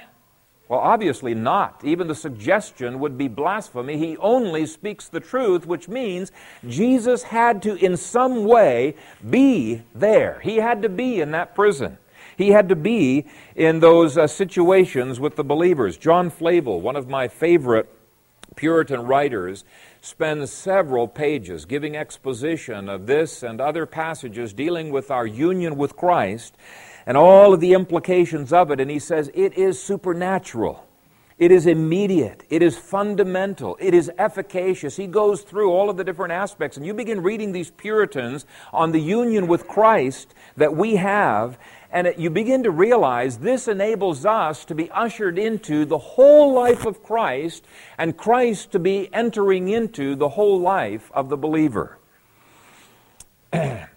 [0.67, 1.81] Well, obviously not.
[1.83, 3.97] Even the suggestion would be blasphemy.
[3.97, 6.31] He only speaks the truth, which means
[6.67, 8.95] Jesus had to, in some way,
[9.27, 10.39] be there.
[10.43, 11.99] He had to be in that prison.
[12.35, 13.25] He had to be
[13.55, 15.97] in those uh, situations with the believers.
[15.97, 17.87] John Flavel, one of my favorite
[18.55, 19.63] Puritan writers,
[20.01, 25.95] spends several pages giving exposition of this and other passages dealing with our union with
[25.95, 26.57] Christ
[27.05, 28.79] and all of the implications of it.
[28.79, 30.85] And he says it is supernatural.
[31.37, 32.43] It is immediate.
[32.49, 33.75] It is fundamental.
[33.81, 34.95] It is efficacious.
[34.95, 36.77] He goes through all of the different aspects.
[36.77, 41.59] And you begin reading these Puritans on the union with Christ that we have,
[41.91, 46.85] and you begin to realize this enables us to be ushered into the whole life
[46.85, 47.65] of Christ,
[47.97, 51.99] and Christ to be entering into the whole life of the believer.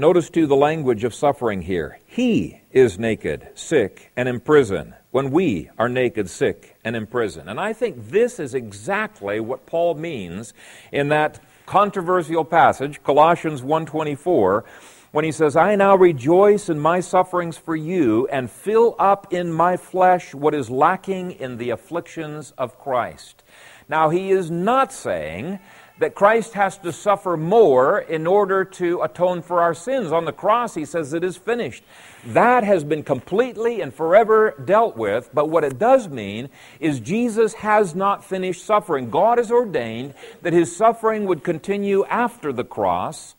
[0.00, 1.98] Notice too the language of suffering here.
[2.06, 7.50] He is naked, sick, and in prison when we are naked, sick, and in prison.
[7.50, 10.54] And I think this is exactly what Paul means
[10.90, 14.64] in that controversial passage, Colossians 1:24,
[15.12, 19.52] when he says, "I now rejoice in my sufferings for you and fill up in
[19.52, 23.44] my flesh what is lacking in the afflictions of Christ."
[23.86, 25.58] Now he is not saying
[26.00, 30.12] that Christ has to suffer more in order to atone for our sins.
[30.12, 31.84] On the cross, he says it is finished.
[32.24, 36.48] That has been completely and forever dealt with, but what it does mean
[36.80, 39.10] is Jesus has not finished suffering.
[39.10, 43.34] God has ordained that his suffering would continue after the cross,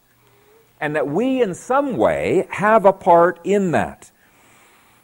[0.80, 4.12] and that we, in some way, have a part in that.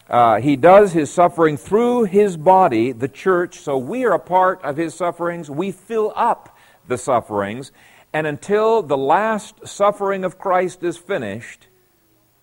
[0.07, 4.61] Uh, he does his suffering through his body, the church, so we are a part
[4.63, 5.49] of his sufferings.
[5.49, 6.56] We fill up
[6.87, 7.71] the sufferings.
[8.13, 11.67] And until the last suffering of Christ is finished,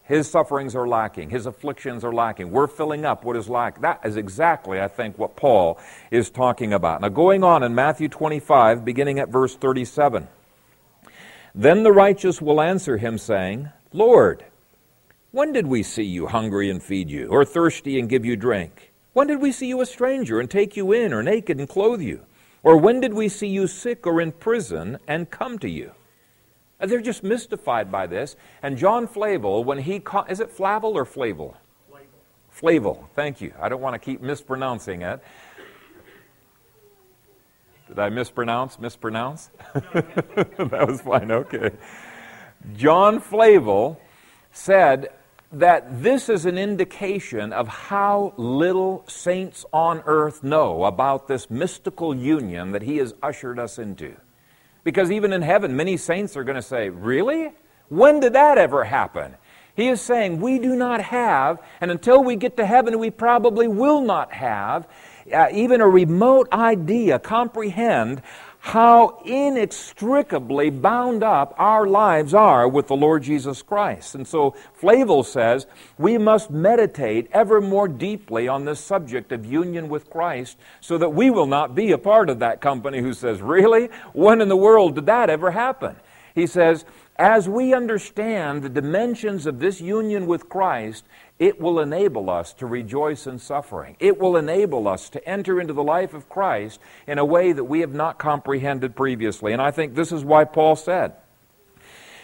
[0.03, 1.31] His sufferings are lacking.
[1.31, 2.51] His afflictions are lacking.
[2.51, 3.83] We're filling up what is lacking.
[3.83, 5.79] That is exactly, I think, what Paul
[6.11, 7.01] is talking about.
[7.01, 10.29] Now, going on in Matthew 25, beginning at verse 37.
[11.55, 14.45] Then the righteous will answer him, saying, Lord,
[15.31, 18.93] when did we see you hungry and feed you, or thirsty and give you drink?
[19.13, 22.01] When did we see you a stranger and take you in, or naked and clothe
[22.03, 22.27] you?
[22.65, 25.93] Or when did we see you sick or in prison and come to you?
[26.81, 28.37] Uh, they're just mystified by this.
[28.63, 31.57] And John Flavel, when he ca- is it Flavel or Flavel?
[31.89, 32.09] Flavel.
[32.51, 33.11] Flavel.
[33.15, 33.53] Thank you.
[33.61, 35.23] I don't want to keep mispronouncing it.
[37.87, 38.79] Did I mispronounce?
[38.79, 39.51] Mispronounce?
[39.75, 41.31] that was fine.
[41.31, 41.71] Okay.
[42.75, 44.01] John Flavel
[44.53, 45.11] said
[45.59, 52.15] that this is an indication of how little saints on earth know about this mystical
[52.15, 54.17] union that he has ushered us into.
[54.83, 57.53] Because even in heaven, many saints are going to say, Really?
[57.89, 59.37] When did that ever happen?
[59.77, 63.67] He is saying we do not have, and until we get to heaven, we probably
[63.67, 64.87] will not have
[65.33, 68.23] uh, even a remote idea, comprehend
[68.65, 74.15] how inextricably bound up our lives are with the Lord Jesus Christ.
[74.15, 75.67] And so Flavel says
[75.99, 81.11] we must meditate ever more deeply on this subject of union with Christ so that
[81.11, 83.91] we will not be a part of that company who says, Really?
[84.15, 85.97] When in the world did that ever happen?
[86.35, 91.05] He says, as we understand the dimensions of this union with Christ,
[91.39, 93.97] it will enable us to rejoice in suffering.
[93.99, 97.65] It will enable us to enter into the life of Christ in a way that
[97.65, 99.53] we have not comprehended previously.
[99.53, 101.15] And I think this is why Paul said,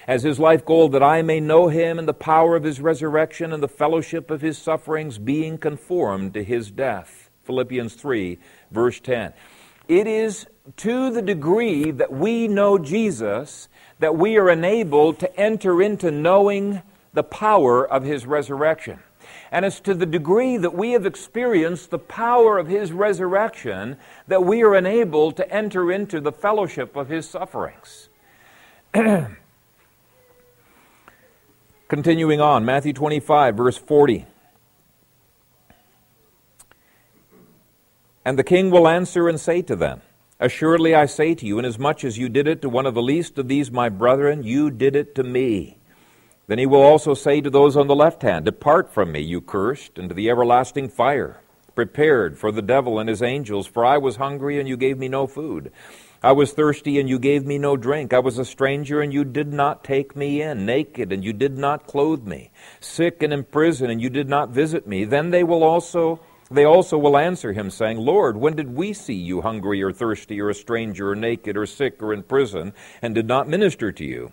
[0.07, 3.53] as his life goal, that I may know him and the power of his resurrection
[3.53, 7.31] and the fellowship of his sufferings, being conformed to his death.
[7.45, 8.39] Philippians 3,
[8.71, 9.33] verse 10.
[9.89, 10.47] It is
[10.79, 13.69] to the degree that we know Jesus
[13.99, 19.01] that we are enabled to enter into knowing the power of his resurrection.
[19.53, 23.97] And it's to the degree that we have experienced the power of his resurrection
[24.29, 28.09] that we are enabled to enter into the fellowship of his sufferings.
[31.89, 34.27] Continuing on, Matthew 25, verse 40.
[38.25, 40.03] And the king will answer and say to them,
[40.39, 43.39] Assuredly I say to you, inasmuch as you did it to one of the least
[43.39, 45.80] of these my brethren, you did it to me.
[46.51, 49.41] Then he will also say to those on the left hand, Depart from me, you
[49.41, 51.41] cursed, into the everlasting fire,
[51.77, 53.69] prepared for the devil and his angels.
[53.69, 55.71] For I was hungry, and you gave me no food.
[56.25, 58.13] I was thirsty, and you gave me no drink.
[58.13, 60.67] I was a stranger, and you did not take me in.
[60.67, 62.51] Naked, and you did not clothe me.
[62.81, 65.05] Sick and in prison, and you did not visit me.
[65.05, 66.19] Then they will also
[66.51, 70.41] they also will answer him, saying, Lord, when did we see you hungry or thirsty
[70.41, 74.05] or a stranger or naked or sick or in prison and did not minister to
[74.05, 74.33] you?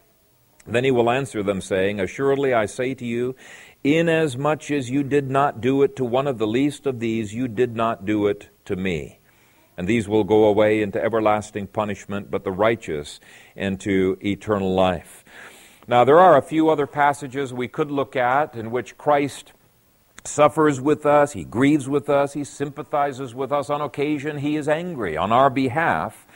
[0.67, 3.35] Then he will answer them, saying, Assuredly I say to you,
[3.83, 7.47] inasmuch as you did not do it to one of the least of these, you
[7.47, 9.19] did not do it to me.
[9.77, 13.19] And these will go away into everlasting punishment, but the righteous
[13.55, 15.23] into eternal life.
[15.87, 19.53] Now, there are a few other passages we could look at in which Christ
[20.25, 23.69] suffers with us, he grieves with us, he sympathizes with us.
[23.69, 26.26] On occasion, he is angry on our behalf.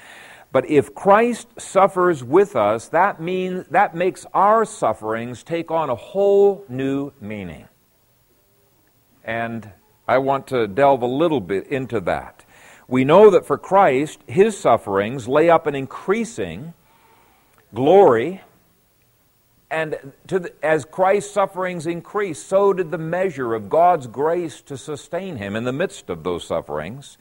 [0.51, 5.95] But if Christ suffers with us, that means that makes our sufferings take on a
[5.95, 7.67] whole new meaning.
[9.23, 9.71] And
[10.07, 12.43] I want to delve a little bit into that.
[12.87, 16.73] We know that for Christ, his sufferings lay up an increasing
[17.73, 18.41] glory
[19.71, 25.37] and the, as Christ's sufferings increased, so did the measure of God's grace to sustain
[25.37, 27.17] him in the midst of those sufferings.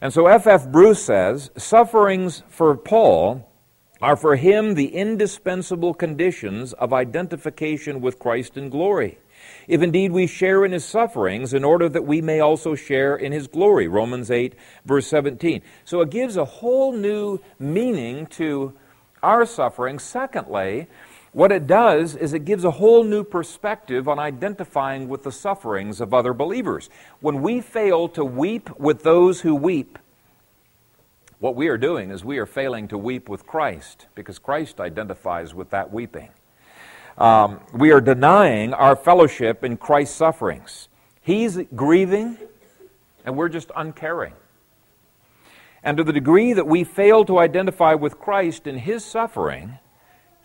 [0.00, 0.46] And so F.F.
[0.46, 0.68] F.
[0.68, 3.44] Bruce says sufferings for Paul
[4.00, 9.18] are for him the indispensable conditions of identification with Christ in glory.
[9.66, 13.32] If indeed we share in his sufferings, in order that we may also share in
[13.32, 13.88] his glory.
[13.88, 15.62] Romans 8, verse 17.
[15.84, 18.74] So it gives a whole new meaning to
[19.22, 19.98] our suffering.
[19.98, 20.86] Secondly,
[21.38, 26.00] what it does is it gives a whole new perspective on identifying with the sufferings
[26.00, 26.90] of other believers.
[27.20, 30.00] When we fail to weep with those who weep,
[31.38, 35.54] what we are doing is we are failing to weep with Christ because Christ identifies
[35.54, 36.30] with that weeping.
[37.16, 40.88] Um, we are denying our fellowship in Christ's sufferings.
[41.22, 42.36] He's grieving,
[43.24, 44.32] and we're just uncaring.
[45.84, 49.78] And to the degree that we fail to identify with Christ in his suffering,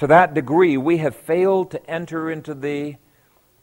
[0.04, 2.98] to that degree, we have failed to enter into the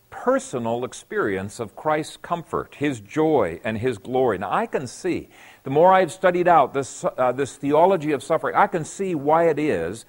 [0.08, 4.38] personal experience of Christ's comfort, His joy, and His glory.
[4.38, 5.28] Now, I can see,
[5.64, 9.50] the more I've studied out this, uh, this theology of suffering, I can see why
[9.50, 10.06] it is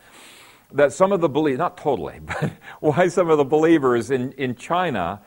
[0.71, 4.55] that some of the believers, not totally, but why some of the believers in, in
[4.55, 5.19] China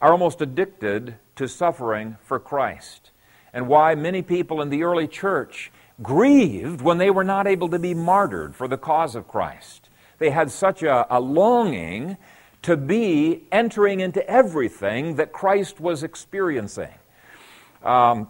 [0.00, 3.10] are almost addicted to suffering for Christ,
[3.52, 5.70] and why many people in the early church
[6.02, 9.85] grieved when they were not able to be martyred for the cause of Christ.
[10.18, 12.16] They had such a, a longing
[12.62, 16.94] to be entering into everything that Christ was experiencing.
[17.82, 18.28] Um,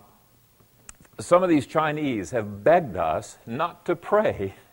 [1.19, 4.55] some of these Chinese have begged us not to pray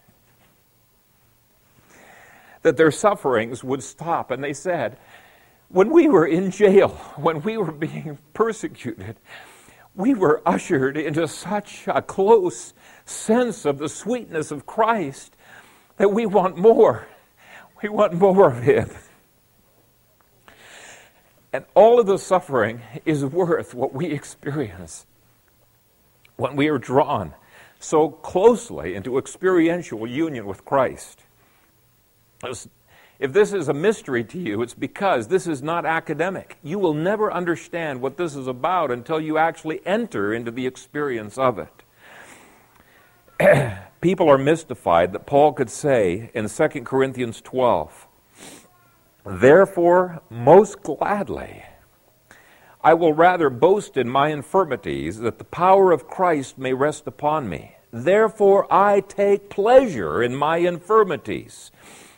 [2.64, 4.32] that their sufferings would stop.
[4.32, 4.98] And they said,
[5.70, 9.18] when we were in jail, when we were being persecuted,
[9.96, 12.74] we were ushered into such a close
[13.06, 15.36] sense of the sweetness of Christ
[15.98, 17.08] that we want more.
[17.82, 18.90] We want more of Him.
[21.52, 25.06] And all of the suffering is worth what we experience
[26.36, 27.34] when we are drawn
[27.80, 31.22] so closely into experiential union with Christ.
[33.20, 36.58] If this is a mystery to you, it's because this is not academic.
[36.64, 41.38] You will never understand what this is about until you actually enter into the experience
[41.38, 41.74] of it.
[44.04, 48.06] People are mystified that Paul could say in 2 Corinthians 12,
[49.26, 51.64] Therefore, most gladly,
[52.84, 57.48] I will rather boast in my infirmities, that the power of Christ may rest upon
[57.48, 57.78] me.
[57.94, 61.72] Therefore, I take pleasure in my infirmities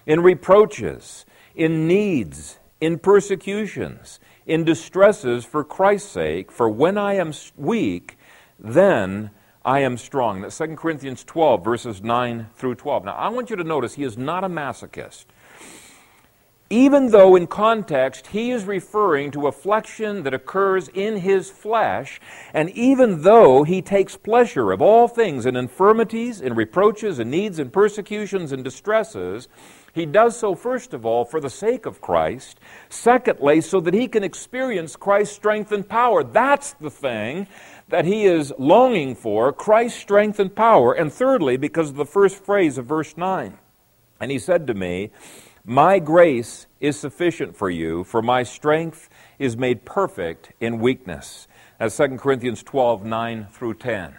[0.07, 1.23] in reproaches,
[1.53, 8.17] in needs, in persecutions, in distresses for Christ's sake, for when I am weak,
[8.57, 9.29] then
[9.65, 10.41] I am strong.
[10.41, 13.05] That's 2 Corinthians 12, verses 9 through 12.
[13.05, 15.25] Now, I want you to notice he is not a masochist.
[16.69, 22.21] Even though in context he is referring to affliction that occurs in his flesh,
[22.53, 27.57] and even though he takes pleasure of all things in infirmities, in reproaches, and needs,
[27.57, 29.47] and persecutions, and distresses,
[29.95, 32.59] he does so, first of all, for the sake of Christ.
[32.89, 36.21] Secondly, so that he can experience Christ's strength and power.
[36.21, 37.47] That's the thing
[37.87, 40.91] that he is longing for Christ's strength and power.
[40.91, 43.57] And thirdly, because of the first phrase of verse 9.
[44.19, 45.11] And he said to me,
[45.63, 49.07] My grace is sufficient for you, for my strength
[49.39, 51.47] is made perfect in weakness.
[51.79, 54.15] That's 2 Corinthians 12, 9 through 10.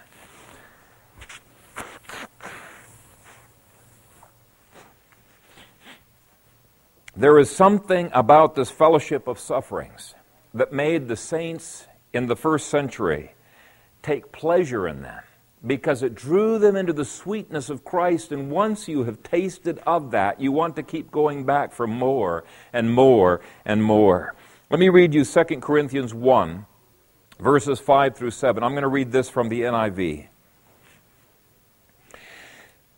[7.18, 10.14] There is something about this fellowship of sufferings
[10.52, 13.32] that made the saints in the first century
[14.02, 15.22] take pleasure in them
[15.66, 18.32] because it drew them into the sweetness of Christ.
[18.32, 22.44] And once you have tasted of that, you want to keep going back for more
[22.70, 24.34] and more and more.
[24.70, 26.66] Let me read you 2 Corinthians 1,
[27.40, 28.62] verses 5 through 7.
[28.62, 30.28] I'm going to read this from the NIV.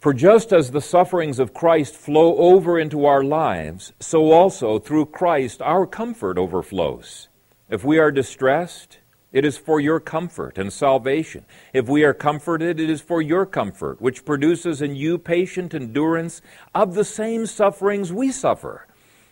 [0.00, 5.06] For just as the sufferings of Christ flow over into our lives, so also through
[5.06, 7.26] Christ our comfort overflows.
[7.68, 8.98] If we are distressed,
[9.32, 11.44] it is for your comfort and salvation.
[11.72, 16.42] If we are comforted, it is for your comfort, which produces in you patient endurance
[16.76, 18.86] of the same sufferings we suffer.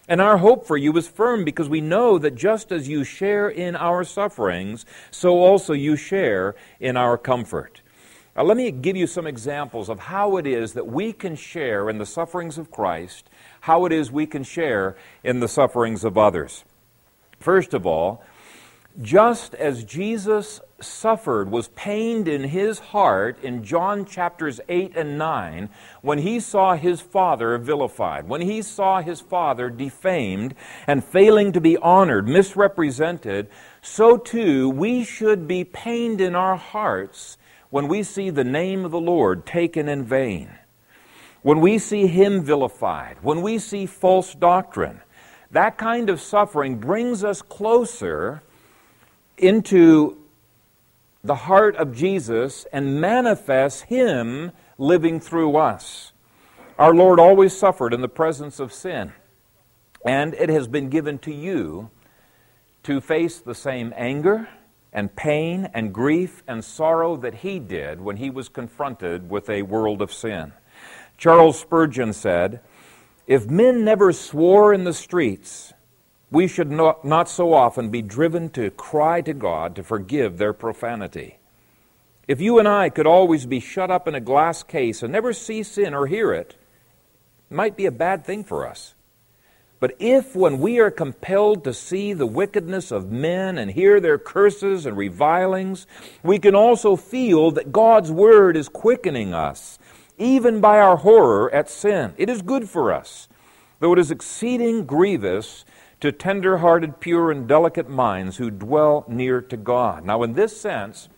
[0.09, 3.49] And our hope for you is firm because we know that just as you share
[3.49, 7.83] in our sufferings, so also you share in our comfort.
[8.37, 11.89] Now, let me give you some examples of how it is that we can share
[11.89, 13.31] in the sufferings of Christ,
[13.61, 16.65] how it is we can share in the sufferings of others.
[17.41, 18.23] First of all,
[19.01, 25.71] just as Jesus suffered, was pained in his heart in John chapters 8 and 9
[26.03, 30.55] when he saw his father vilified, when he saw his father defamed
[30.87, 33.49] and failing to be honored, misrepresented,
[33.81, 37.39] so too we should be pained in our hearts
[37.71, 40.51] when we see the name of the Lord taken in vain,
[41.43, 45.01] when we see Him vilified, when we see false doctrine,
[45.51, 48.43] that kind of suffering brings us closer
[49.39, 50.19] into
[51.23, 56.13] the heart of Jesus and manifests Him living through us.
[56.79, 59.13] Our Lord always suffered in the presence of sin,
[60.05, 61.91] and it has been given to you
[62.83, 64.49] to face the same anger
[64.97, 69.61] and pain and grief and sorrow that he did when he was confronted with a
[69.61, 70.55] world of sin.
[71.19, 72.61] Charles Spurgeon said,
[73.27, 75.75] If men never swore in the streets,
[76.31, 80.55] we should not, not so often be driven to cry to God to forgive their
[80.55, 81.37] profanity.
[82.27, 85.35] If you and I could always be shut up in a glass case and never
[85.35, 86.57] see sin or hear it,
[87.51, 88.96] it might be a bad thing for us.
[89.79, 94.19] But if, when we are compelled to see the wickedness of men and hear their
[94.19, 95.87] curses and revilings,
[96.23, 99.79] we can also feel that God's Word is quickening us
[100.19, 102.15] even by our horror at sin.
[102.17, 103.29] It is good for us,
[103.81, 105.65] though it is exceeding grievous
[106.01, 110.05] to tender hearted, pure, and delicate minds who dwell near to God.
[110.05, 111.09] Now, in this sense,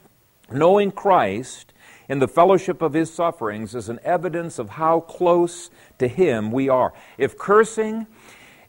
[0.50, 1.72] knowing Christ
[2.09, 6.68] in the fellowship of his sufferings is an evidence of how close to him we
[6.68, 6.92] are.
[7.18, 8.06] If cursing,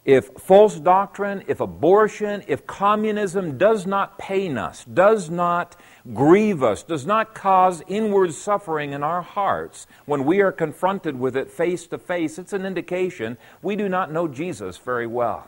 [0.10, 5.80] if false doctrine, if abortion, if communism does not pain us, does not
[6.16, 11.38] grieve us, does not cause inward suffering in our hearts when we are confronted with
[11.38, 15.48] it face to face, it's an indication we do not know Jesus very well.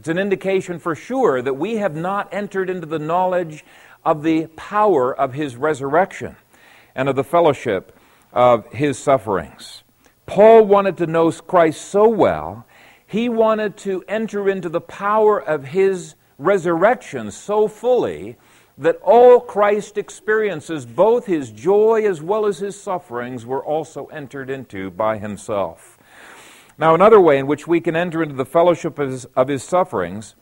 [0.00, 3.64] It's an indication for sure that we have not entered into the knowledge
[4.04, 6.34] of the power of his resurrection
[6.96, 7.96] and of the fellowship
[8.32, 9.84] of his sufferings.
[10.26, 12.65] Paul wanted to know Christ so well,
[13.06, 18.36] he wanted to enter into the power of his resurrection so fully
[18.78, 24.50] that all Christ experiences, both his joy as well as his sufferings, were also entered
[24.50, 25.96] into by himself.
[26.78, 29.62] Now, another way in which we can enter into the fellowship of his, of his
[29.62, 30.34] sufferings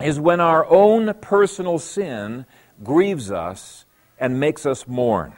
[0.00, 2.44] is when our own personal sin
[2.82, 3.84] grieves us
[4.18, 5.34] and makes us mourn.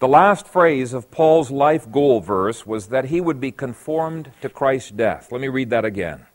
[0.00, 4.48] The last phrase of Paul's life goal verse was that he would be conformed to
[4.48, 5.32] Christ's death.
[5.32, 6.26] Let me read that again.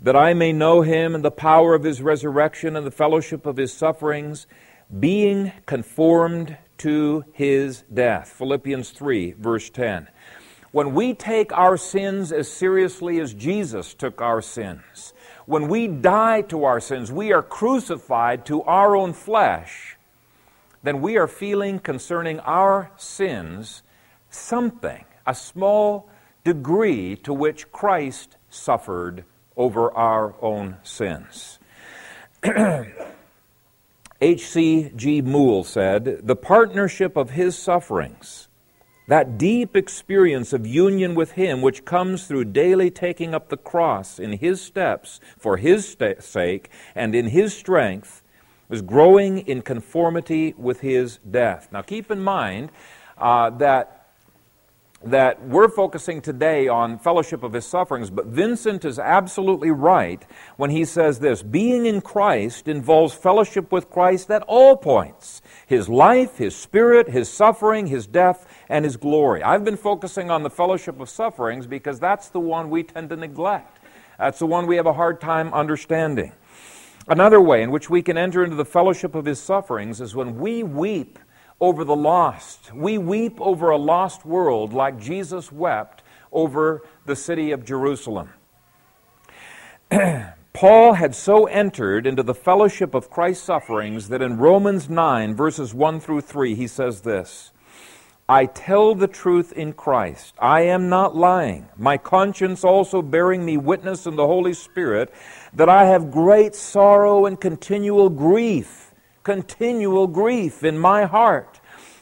[0.00, 3.58] That I may know him and the power of his resurrection and the fellowship of
[3.58, 4.48] his sufferings,
[4.98, 8.30] being conformed to his death.
[8.30, 10.08] Philippians 3, verse 10.
[10.72, 15.14] When we take our sins as seriously as Jesus took our sins,
[15.46, 19.96] when we die to our sins, we are crucified to our own flesh
[20.82, 23.82] then we are feeling concerning our sins
[24.30, 26.08] something, a small
[26.44, 29.24] degree to which Christ suffered
[29.56, 31.58] over our own sins.
[34.22, 35.22] H.C.G.
[35.22, 38.48] Moule said, The partnership of his sufferings,
[39.08, 44.18] that deep experience of union with him which comes through daily taking up the cross
[44.18, 48.22] in his steps for his sake and in his strength,
[48.70, 51.68] was growing in conformity with his death.
[51.70, 52.70] Now, keep in mind
[53.18, 54.00] uh, that
[55.02, 60.26] that we're focusing today on fellowship of his sufferings, but Vincent is absolutely right
[60.58, 65.88] when he says this being in Christ involves fellowship with Christ at all points his
[65.88, 69.42] life, his spirit, his suffering, his death, and his glory.
[69.42, 73.16] I've been focusing on the fellowship of sufferings because that's the one we tend to
[73.16, 73.78] neglect.
[74.18, 76.32] That's the one we have a hard time understanding.
[77.10, 80.38] Another way in which we can enter into the fellowship of his sufferings is when
[80.38, 81.18] we weep
[81.60, 82.72] over the lost.
[82.72, 88.30] We weep over a lost world like Jesus wept over the city of Jerusalem.
[90.52, 95.74] Paul had so entered into the fellowship of Christ's sufferings that in Romans 9, verses
[95.74, 97.50] 1 through 3, he says this
[98.30, 100.36] I tell the truth in Christ.
[100.38, 101.68] I am not lying.
[101.76, 105.12] My conscience also bearing me witness in the Holy Spirit
[105.52, 111.58] that I have great sorrow and continual grief, continual grief in my heart.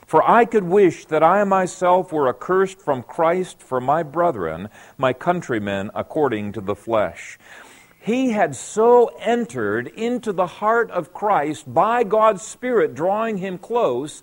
[0.07, 4.69] For I could wish that I myself were accursed from Christ for my brethren,
[4.99, 7.39] my countrymen, according to the flesh.
[8.01, 14.23] He had so entered into the heart of Christ by God's Spirit drawing him close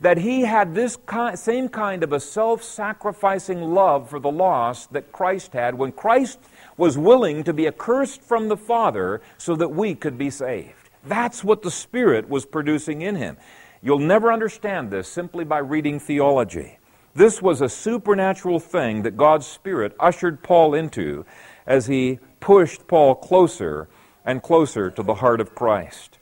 [0.00, 0.98] that he had this
[1.34, 6.38] same kind of a self sacrificing love for the lost that Christ had when Christ
[6.76, 10.90] was willing to be accursed from the Father so that we could be saved.
[11.04, 13.36] That's what the Spirit was producing in him.
[13.82, 16.78] You'll never understand this simply by reading theology.
[17.14, 21.24] This was a supernatural thing that God's Spirit ushered Paul into
[21.66, 23.88] as he pushed Paul closer
[24.24, 26.18] and closer to the heart of Christ.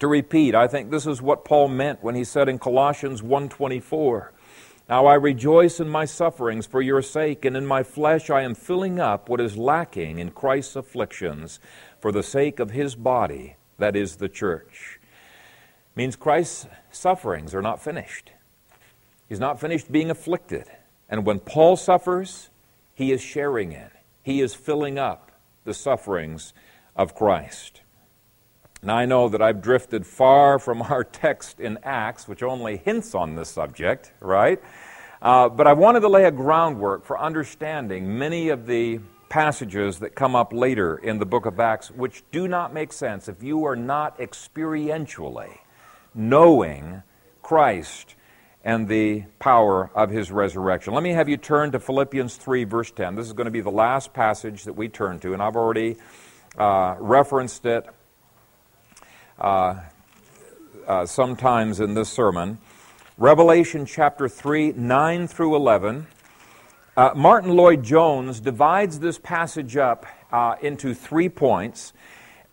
[0.00, 4.32] To repeat, I think this is what Paul meant when he said in Colossians 1:24,
[4.88, 8.54] now I rejoice in my sufferings for your sake, and in my flesh I am
[8.54, 11.60] filling up what is lacking in Christ's afflictions
[12.00, 14.98] for the sake of his body, that is the church.
[15.94, 18.30] Means Christ's sufferings are not finished.
[19.28, 20.64] He's not finished being afflicted.
[21.10, 22.50] And when Paul suffers,
[22.94, 23.90] he is sharing in.
[24.22, 25.32] He is filling up
[25.64, 26.54] the sufferings
[26.96, 27.82] of Christ.
[28.80, 33.14] Now, I know that I've drifted far from our text in Acts, which only hints
[33.14, 34.62] on this subject, right?
[35.20, 40.14] Uh, but I wanted to lay a groundwork for understanding many of the passages that
[40.14, 43.64] come up later in the book of Acts, which do not make sense if you
[43.64, 45.58] are not experientially
[46.14, 47.02] knowing
[47.42, 48.14] Christ
[48.64, 50.94] and the power of his resurrection.
[50.94, 53.16] Let me have you turn to Philippians 3, verse 10.
[53.16, 55.96] This is going to be the last passage that we turn to, and I've already
[56.56, 57.86] uh, referenced it
[61.04, 62.58] sometimes in this sermon.
[63.16, 66.06] Revelation chapter 3, 9 through 11.
[66.96, 71.92] Uh, Martyn Lloyd-Jones divides this passage up uh, into three points.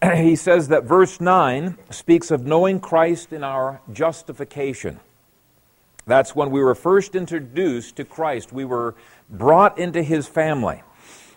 [0.15, 4.99] he says that verse 9 speaks of knowing Christ in our justification.
[6.07, 8.53] That's when we were first introduced to Christ.
[8.53, 8.95] We were
[9.29, 10.83] brought into his family.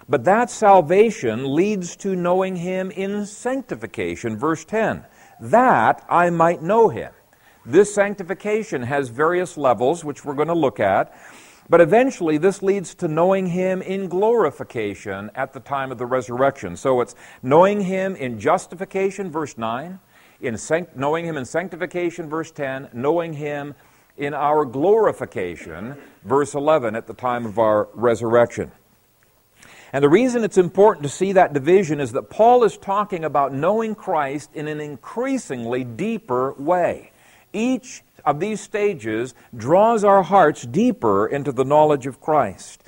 [0.09, 4.37] But that salvation leads to knowing him in sanctification.
[4.37, 5.05] Verse 10
[5.41, 7.13] that I might know him.
[7.65, 11.15] This sanctification has various levels, which we're going to look at.
[11.71, 16.77] But eventually, this leads to knowing Him in glorification at the time of the resurrection.
[16.77, 20.01] So it's knowing Him in justification, verse 9,
[20.41, 23.75] in sanct- knowing Him in sanctification, verse 10, knowing Him
[24.17, 28.73] in our glorification, verse 11, at the time of our resurrection.
[29.93, 33.55] And the reason it's important to see that division is that Paul is talking about
[33.55, 37.13] knowing Christ in an increasingly deeper way.
[37.53, 42.83] Each of these stages draws our hearts deeper into the knowledge of Christ.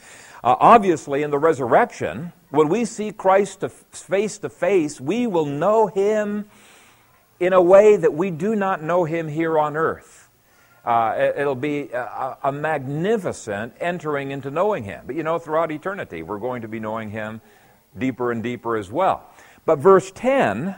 [0.44, 5.86] Uh, obviously, in the resurrection, when we see Christ face to face, we will know
[5.86, 6.46] him
[7.38, 10.19] in a way that we do not know him here on earth.
[10.84, 15.04] Uh, it, will be a, a, magnificent entering into knowing him.
[15.06, 17.42] But you know, throughout eternity, we're going to be knowing him
[17.98, 19.28] deeper and deeper as well.
[19.66, 20.74] But verse 10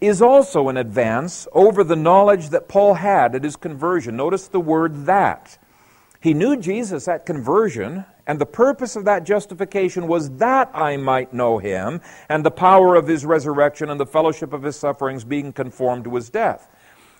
[0.00, 4.16] is also an advance over the knowledge that Paul had at his conversion.
[4.16, 5.58] Notice the word that.
[6.20, 11.32] He knew Jesus at conversion, and the purpose of that justification was that I might
[11.32, 15.52] know him and the power of his resurrection and the fellowship of his sufferings being
[15.52, 16.68] conformed to his death.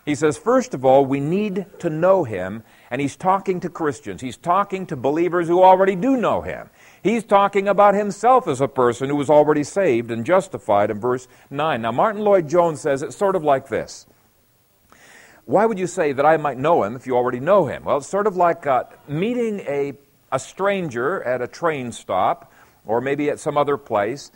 [0.05, 4.21] He says, first of all, we need to know him, and he's talking to Christians.
[4.21, 6.71] He's talking to believers who already do know him.
[7.03, 11.29] He's talking about himself as a person who was already saved and justified in verse
[11.51, 11.83] 9.
[11.83, 14.07] Now, Martyn Lloyd-Jones says it's sort of like this.
[15.45, 17.85] Why would you say that I might know him if you already know him?
[17.85, 19.95] Well, it's sort of like uh, meeting a,
[20.33, 22.53] a stranger at a train stop
[22.87, 24.31] or maybe at some other place,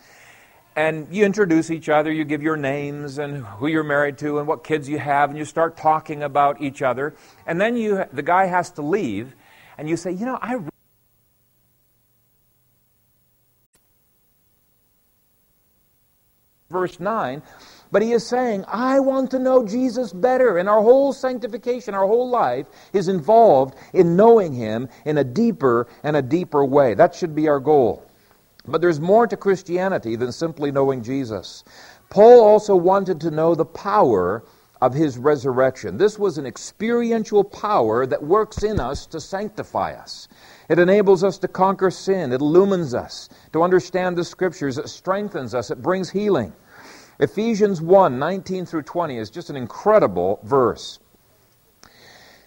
[0.76, 4.48] and you introduce each other, you give your names and who you're married to and
[4.48, 7.14] what kids you have, and you start talking about each other,
[7.46, 9.34] and then you, the guy has to leave,
[9.78, 10.56] and you say, You know, I
[16.74, 17.40] verse 9.
[17.90, 20.58] But he is saying, I want to know Jesus better.
[20.58, 25.86] And our whole sanctification, our whole life is involved in knowing him in a deeper
[26.02, 26.94] and a deeper way.
[26.94, 28.04] That should be our goal.
[28.66, 31.64] But there's more to Christianity than simply knowing Jesus.
[32.08, 34.44] Paul also wanted to know the power
[34.80, 35.96] of his resurrection.
[35.96, 40.28] This was an experiential power that works in us to sanctify us.
[40.68, 42.32] It enables us to conquer sin.
[42.32, 44.78] It illumines us to understand the scriptures.
[44.78, 45.70] It strengthens us.
[45.70, 46.52] It brings healing.
[47.20, 50.98] Ephesians 1 19 through 20 is just an incredible verse.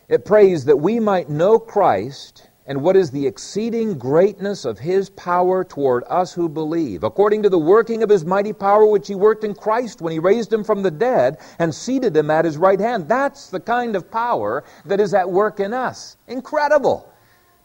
[0.09, 5.09] It prays that we might know Christ and what is the exceeding greatness of his
[5.09, 9.15] power toward us who believe, according to the working of his mighty power which he
[9.15, 12.57] worked in Christ when he raised him from the dead and seated him at his
[12.57, 13.07] right hand.
[13.07, 16.17] That's the kind of power that is at work in us.
[16.27, 17.09] Incredible.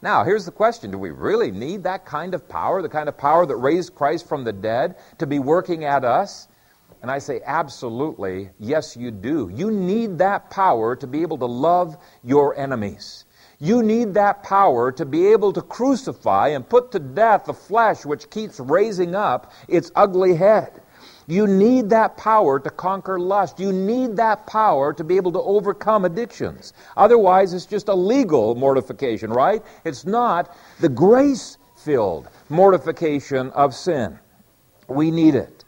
[0.01, 3.17] Now, here's the question Do we really need that kind of power, the kind of
[3.17, 6.47] power that raised Christ from the dead, to be working at us?
[7.01, 9.51] And I say, absolutely, yes, you do.
[9.53, 13.25] You need that power to be able to love your enemies.
[13.63, 18.05] You need that power to be able to crucify and put to death the flesh
[18.05, 20.81] which keeps raising up its ugly head.
[21.27, 23.61] You need that power to conquer lust.
[23.61, 26.73] You need that power to be able to overcome addictions.
[26.97, 29.63] Otherwise, it's just a legal mortification, right?
[29.85, 34.19] It's not the grace filled mortification of sin.
[34.89, 35.63] We need it.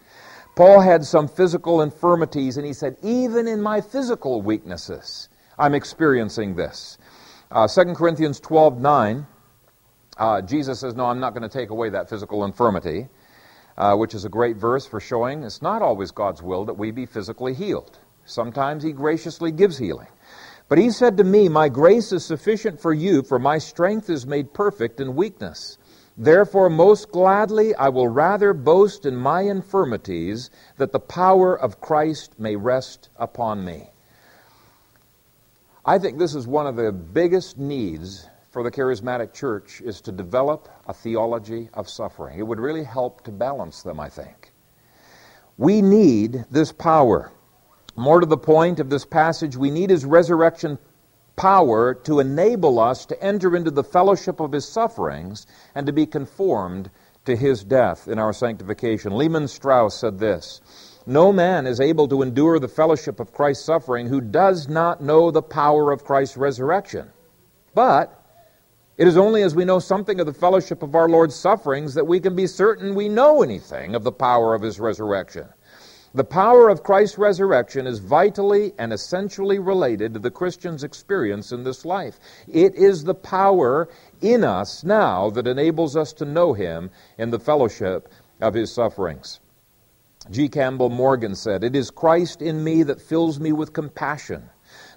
[0.58, 6.58] Paul had some physical infirmities, and he said, Even in my physical weaknesses, I'm experiencing
[6.58, 6.98] this.
[7.52, 9.28] Uh, 2 Corinthians 12 9,
[10.18, 13.08] uh, Jesus says, No, I'm not going to take away that physical infirmity,
[13.78, 16.92] uh, which is a great verse for showing it's not always God's will that we
[16.92, 18.00] be physically healed.
[18.26, 20.08] Sometimes He graciously gives healing.
[20.70, 24.26] But He said to me, My grace is sufficient for you, for my strength is
[24.26, 25.78] made perfect in weakness.
[26.18, 32.40] Therefore, most gladly I will rather boast in my infirmities, that the power of Christ
[32.40, 33.92] may rest upon me.
[35.88, 40.12] I think this is one of the biggest needs for the charismatic church is to
[40.12, 42.40] develop a theology of suffering.
[42.40, 44.52] It would really help to balance them, I think.
[45.58, 47.32] We need this power.
[47.96, 50.80] More to the point of this passage, we need his resurrection
[51.36, 56.08] power to enable us to enter into the fellowship of his sufferings and to be
[56.08, 56.90] conformed
[57.26, 59.16] to his death in our sanctification.
[59.16, 60.62] Lehman Strauss said this
[61.08, 65.30] No man is able to endure the fellowship of Christ's suffering who does not know
[65.30, 67.10] the power of Christ's resurrection.
[67.76, 68.20] But
[68.98, 72.08] it is only as we know something of the fellowship of our Lord's sufferings that
[72.08, 75.48] we can be certain we know anything of the power of his resurrection.
[76.16, 81.66] The power of Christ's resurrection is vitally and essentially related to the Christian's experience in
[81.66, 82.20] this life.
[82.48, 83.90] It is the power
[84.22, 88.08] in us now that enables us to know Him in the fellowship
[88.40, 89.42] of His sufferings.
[90.32, 90.50] G.
[90.50, 94.50] Campbell Morgan said, It is Christ in me that fills me with compassion.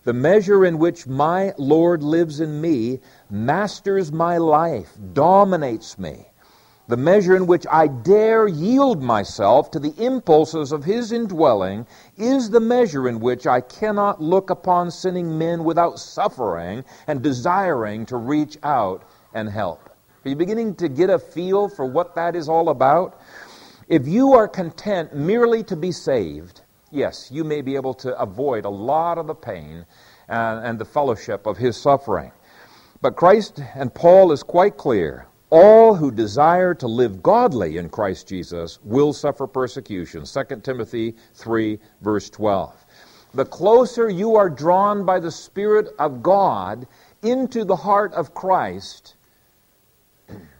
[0.05, 3.01] The measure in which my Lord lives in me
[3.31, 6.26] masters my life, dominates me
[6.89, 12.49] the measure in which I dare yield myself to the impulses of His indwelling, is
[12.49, 18.16] the measure in which I cannot look upon sinning men without suffering and desiring to
[18.16, 19.03] reach out
[19.35, 19.91] and help.
[20.24, 23.20] Are you beginning to get a feel for what that is all about?
[23.89, 26.61] If you are content merely to be saved,
[26.91, 29.86] yes, you may be able to avoid a lot of the pain
[30.28, 32.30] and, and the fellowship of His suffering.
[33.01, 38.28] But Christ and Paul is quite clear all who desire to live godly in Christ
[38.28, 40.24] Jesus will suffer persecution.
[40.24, 42.84] 2 Timothy 3, verse 12.
[43.32, 46.86] The closer you are drawn by the Spirit of God
[47.22, 49.14] into the heart of Christ,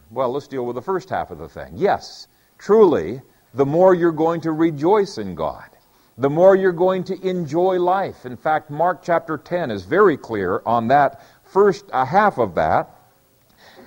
[0.09, 1.73] well, let's deal with the first half of the thing.
[1.75, 2.27] Yes,
[2.59, 3.21] truly,
[3.53, 5.69] the more you're going to rejoice in God,
[6.17, 8.25] the more you're going to enjoy life.
[8.25, 12.95] In fact, Mark chapter 10 is very clear on that first half of that.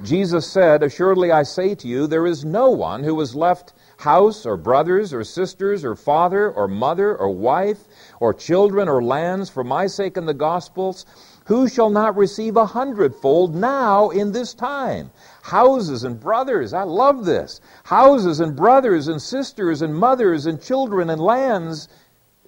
[0.03, 4.45] Jesus said, Assuredly I say to you, there is no one who has left house
[4.45, 7.79] or brothers or sisters or father or mother or wife
[8.18, 11.07] or children or lands for my sake and the gospel's
[11.45, 15.11] who shall not receive a hundredfold now in this time?
[15.43, 17.61] Houses and brothers, I love this.
[17.82, 21.88] Houses and brothers and sisters and mothers and children and lands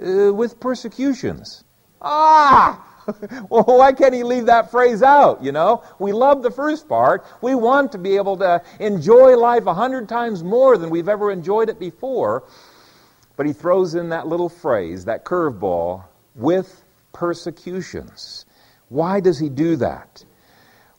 [0.01, 1.65] uh, with persecutions.
[2.01, 2.81] Ah!
[3.51, 5.83] well, why can't he leave that phrase out, you know?
[5.99, 7.27] We love the first part.
[7.43, 11.33] We want to be able to enjoy life a hundred times more than we've ever
[11.33, 12.45] enjoyed it before.
[13.37, 16.05] But he throws in that little phrase, that curveball,
[16.37, 18.47] with persecutions.
[18.89, 20.25] Why does he do that?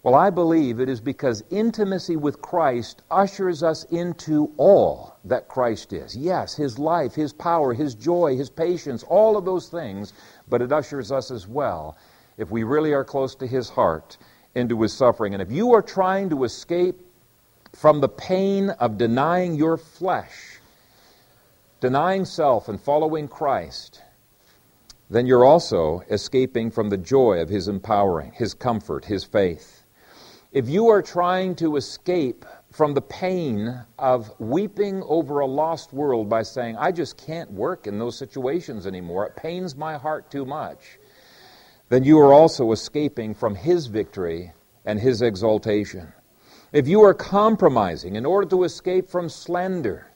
[0.05, 5.93] Well, I believe it is because intimacy with Christ ushers us into all that Christ
[5.93, 6.15] is.
[6.15, 10.13] Yes, his life, his power, his joy, his patience, all of those things
[10.47, 11.97] but it ushers us as well,
[12.37, 14.19] if we really are close to His heart,
[14.53, 15.33] into His suffering.
[15.33, 17.01] And if you are trying to escape
[17.73, 20.59] from the pain of denying your flesh,
[21.81, 24.03] denying self and following Christ,
[25.09, 29.74] then you're also escaping from the joy of His empowering, His comfort, His faith.
[30.55, 36.29] If you are trying to escape from the pain of weeping over a lost world
[36.29, 39.25] by saying, I just can't work in those situations anymore.
[39.25, 40.97] It pains my heart too much.
[41.89, 44.53] Then you are also escaping from His victory
[44.85, 46.13] and His exaltation.
[46.71, 50.07] If you are compromising in order to escape from slander,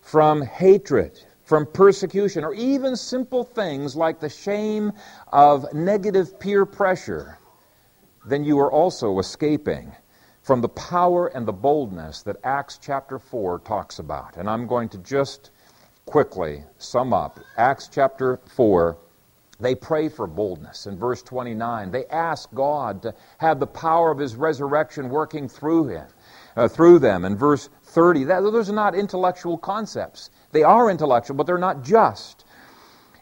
[0.00, 4.92] from hatred, from persecution, or even simple things like the shame
[5.32, 7.38] of negative peer pressure,
[8.24, 9.92] then you are also escaping
[10.42, 14.36] from the power and the boldness that Acts chapter 4 talks about.
[14.36, 15.50] And I'm going to just
[16.06, 17.38] quickly sum up.
[17.56, 18.96] Acts chapter 4,
[19.60, 20.86] they pray for boldness.
[20.86, 25.88] In verse 29, they ask God to have the power of his resurrection working through
[25.88, 26.06] him.
[26.56, 27.24] Uh, through them.
[27.24, 30.30] In verse 30, that, those are not intellectual concepts.
[30.50, 32.44] They are intellectual, but they're not just.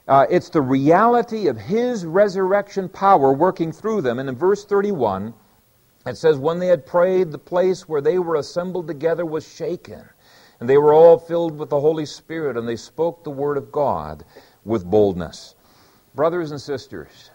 [0.09, 4.19] Uh, it's the reality of his resurrection power working through them.
[4.19, 5.35] And in verse 31,
[6.07, 10.09] it says, When they had prayed, the place where they were assembled together was shaken.
[10.61, 13.71] And they were all filled with the Holy Spirit, and they spoke the word of
[13.71, 14.25] God
[14.65, 15.55] with boldness.
[16.15, 17.31] Brothers and sisters,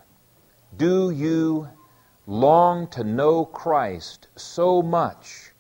[0.75, 1.69] do you
[2.25, 5.51] long to know Christ so much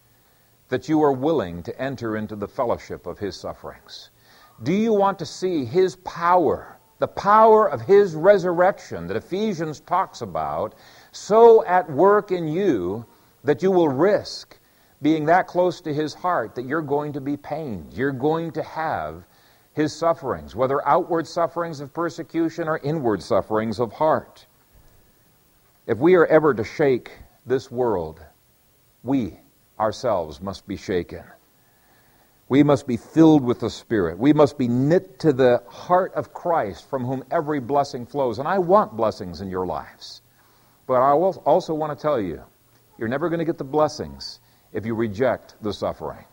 [0.69, 4.09] that you are willing to enter into the fellowship of his sufferings?
[4.63, 10.21] Do you want to see his power, the power of his resurrection that Ephesians talks
[10.21, 10.75] about,
[11.11, 13.05] so at work in you
[13.43, 14.57] that you will risk
[15.01, 17.93] being that close to his heart that you're going to be pained.
[17.93, 19.25] You're going to have
[19.73, 24.45] his sufferings, whether outward sufferings of persecution or inward sufferings of heart.
[25.87, 27.11] If we are ever to shake
[27.45, 28.21] this world,
[29.03, 29.37] we
[29.79, 31.23] ourselves must be shaken.
[32.53, 34.19] We must be filled with the Spirit.
[34.19, 38.37] We must be knit to the heart of Christ from whom every blessing flows.
[38.37, 40.21] And I want blessings in your lives.
[40.85, 42.43] But I also want to tell you,
[42.99, 44.39] you're never going to get the blessings
[44.71, 46.25] if you reject the suffering.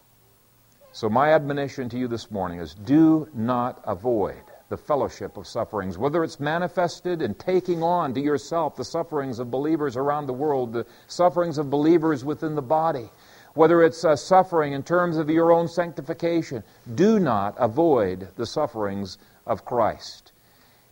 [0.93, 5.97] So, my admonition to you this morning is do not avoid the fellowship of sufferings,
[5.97, 10.75] whether it's manifested in taking on to yourself the sufferings of believers around the world,
[10.75, 13.09] the sufferings of believers within the body,
[13.55, 16.63] whether it's uh, suffering in terms of your own sanctification,
[16.95, 20.33] do not avoid the sufferings of Christ.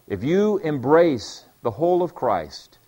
[0.09, 2.79] If you embrace the whole of Christ,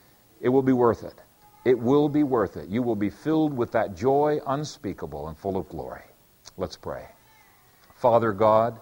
[0.40, 1.20] it will be worth it.
[1.64, 2.68] It will be worth it.
[2.68, 6.02] You will be filled with that joy unspeakable and full of glory.
[6.56, 7.06] Let's pray.
[7.94, 8.80] Father God,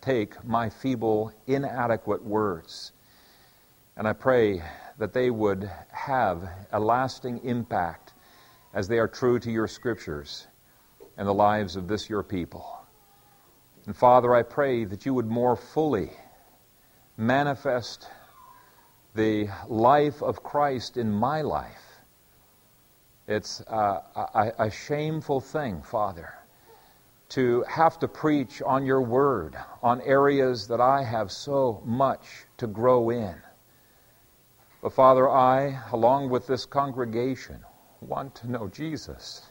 [0.00, 2.92] take my feeble, inadequate words,
[3.96, 4.62] and I pray
[4.98, 8.11] that they would have a lasting impact
[8.74, 10.46] as they are true to your scriptures
[11.16, 12.78] and the lives of this your people.
[13.86, 16.10] And Father, I pray that you would more fully
[17.16, 18.08] manifest
[19.14, 21.82] the life of Christ in my life.
[23.28, 26.32] It's a, a, a shameful thing, Father,
[27.30, 32.26] to have to preach on your word on areas that I have so much
[32.58, 33.34] to grow in.
[34.80, 37.64] But Father, I, along with this congregation,
[38.02, 39.46] want to know Jesus.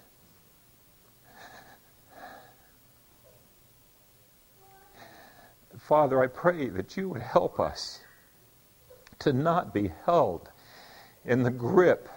[5.77, 8.01] Father, I pray that you would help us
[9.19, 10.49] to not be held
[11.25, 12.07] in the grip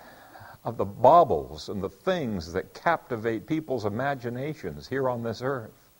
[0.64, 5.90] of the baubles and the things that captivate people's imaginations here on this earth.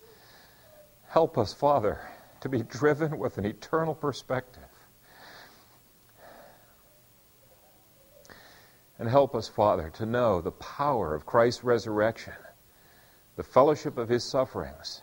[1.07, 1.99] Help us, Father,
[2.41, 4.63] to be driven with an eternal perspective.
[8.97, 12.33] And help us, Father, to know the power of Christ's resurrection,
[13.35, 15.01] the fellowship of his sufferings,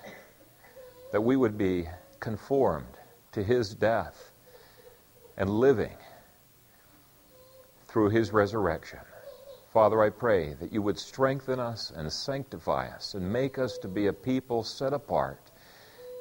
[1.10, 1.88] that we would be
[2.18, 2.98] conformed
[3.32, 4.32] to his death
[5.36, 5.96] and living
[7.86, 9.00] through his resurrection.
[9.72, 13.88] Father, I pray that you would strengthen us and sanctify us and make us to
[13.88, 15.50] be a people set apart,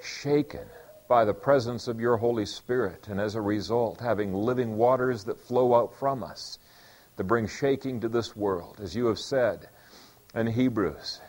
[0.01, 0.65] shaken
[1.07, 5.39] by the presence of your Holy Spirit, and as a result, having living waters that
[5.39, 6.59] flow out from us
[7.21, 8.79] to bring shaking to this world.
[8.81, 9.69] As you have said
[10.33, 11.21] in Hebrews,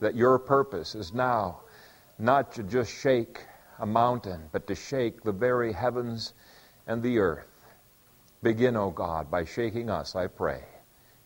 [0.00, 1.60] that your purpose is now
[2.18, 3.44] not to just shake
[3.78, 6.32] a mountain, but to shake the very heavens
[6.86, 7.50] and the earth.
[8.42, 10.64] Begin, O God, by shaking us, I pray.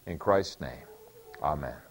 [0.07, 0.89] In Christ's name,
[1.41, 1.90] amen.